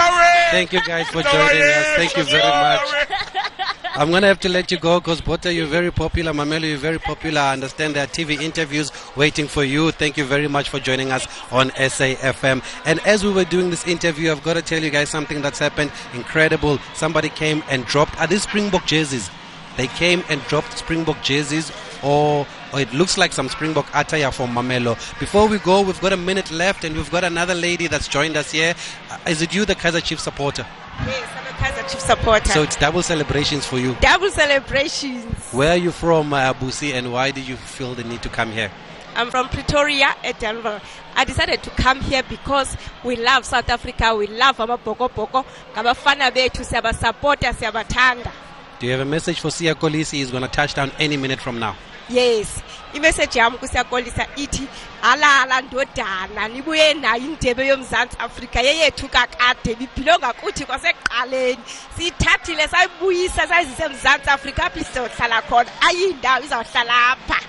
[0.53, 1.87] Thank you guys for joining us.
[1.97, 3.77] Thank you very much.
[3.97, 6.33] I'm going to have to let you go because Botha, you're very popular.
[6.33, 7.39] Mamelo, you're very popular.
[7.39, 9.91] I understand there are TV interviews waiting for you.
[9.91, 12.61] Thank you very much for joining us on SAFM.
[12.85, 15.59] And as we were doing this interview, I've got to tell you guys something that's
[15.59, 16.77] happened incredible.
[16.93, 19.29] Somebody came and dropped, are these Springbok jerseys?
[19.77, 21.71] They came and dropped Springbok jerseys
[22.03, 24.95] or, it looks like some Springbok attire for Mamelo.
[25.21, 28.35] Before we go, we've got a minute left and we've got another lady that's joined
[28.35, 28.75] us here.
[29.09, 30.65] Uh, it you, the Kaizer Chief supporter?
[31.05, 32.49] Yes, I'm a Kaizer Chief supporter.
[32.49, 33.95] So it's double celebrations for you.
[34.01, 35.25] Double celebrations.
[35.51, 38.51] Where are you from, uh, Busi, and why did you feel the need to come
[38.51, 38.71] here?
[39.15, 40.81] I'm from Pretoria at Denver.
[41.15, 44.13] I decided to come here because we love South Africa.
[44.15, 45.45] We love amabhokobhoko.
[45.73, 48.31] Ngabafana bethu siyabasupporta siyabathanda.
[48.79, 50.17] Do you have a message for Siya Kolisi?
[50.17, 51.77] He's going to touch down any minute from now.
[52.09, 52.61] Yes.
[52.95, 54.67] Imessage yami kusiyakolisa ithi
[55.03, 61.63] alala ndodana nibuye nayo indebe yomzantsi afrika yeyethu kakade biphile ngakuthi kwasekuqaleni.
[61.97, 65.69] Siyithathile sayibuyisa sayizise emzantsi afrika apho isizohlala khona.
[65.81, 67.39] Ayindawo izawuhlala apha.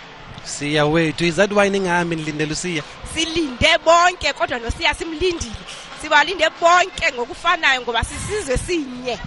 [0.45, 2.83] Sia wethu, is that whining arm in Lindelusia?
[3.17, 5.57] silinde bonke kodwa nosiya simlindile.
[6.03, 9.19] Sibalinde bonke ngokufanayo ngoba sisizwe sinye.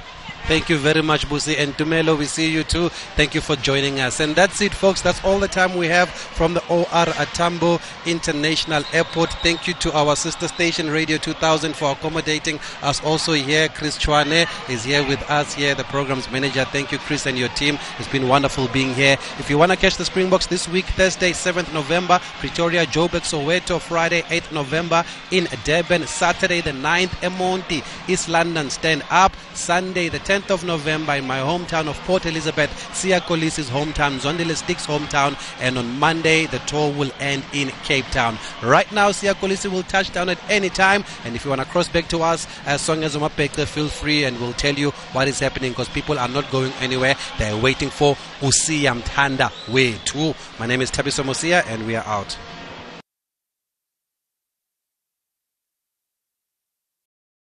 [0.50, 1.60] Thank you very much, Busi.
[1.60, 2.90] And Tumelo, we see you too.
[2.90, 4.20] Thank you for joining us.
[4.20, 5.00] And that's it, folks.
[5.00, 9.32] That's all the time we have from the OR Atambo International Airport.
[9.44, 13.70] Thank you to our sister station, Radio 2000, for accommodating us also here.
[13.70, 16.66] Chris Chwane is here with us here, the program's manager.
[16.66, 17.78] Thank you, Chris, and your team.
[18.00, 19.18] It's been wonderful being here.
[19.38, 23.80] If you want to catch the Springboks this week, Thursday, 7th November, Pretoria, Joburg, Soweto,
[23.80, 29.32] Friday, 8th November in Durban, Saturday, the 9th, Emonti, East London, stand up.
[29.54, 34.56] Sunday, the 10th of November, in my hometown of Port Elizabeth, Siya Kolisi's hometown, Mzwandile
[34.56, 38.38] Stick's hometown, and on Monday, the tour will end in Cape Town.
[38.64, 41.68] Right now, Sia Kolisi will touch down at any time, and if you want to
[41.68, 45.28] cross back to us, uh, as Songa Zomapekle, feel free, and we'll tell you what
[45.28, 47.16] is happening because people are not going anywhere.
[47.38, 50.34] They're waiting for Usia Mtanda Way 2.
[50.60, 52.38] My name is Thabiso Mosia, and we are out.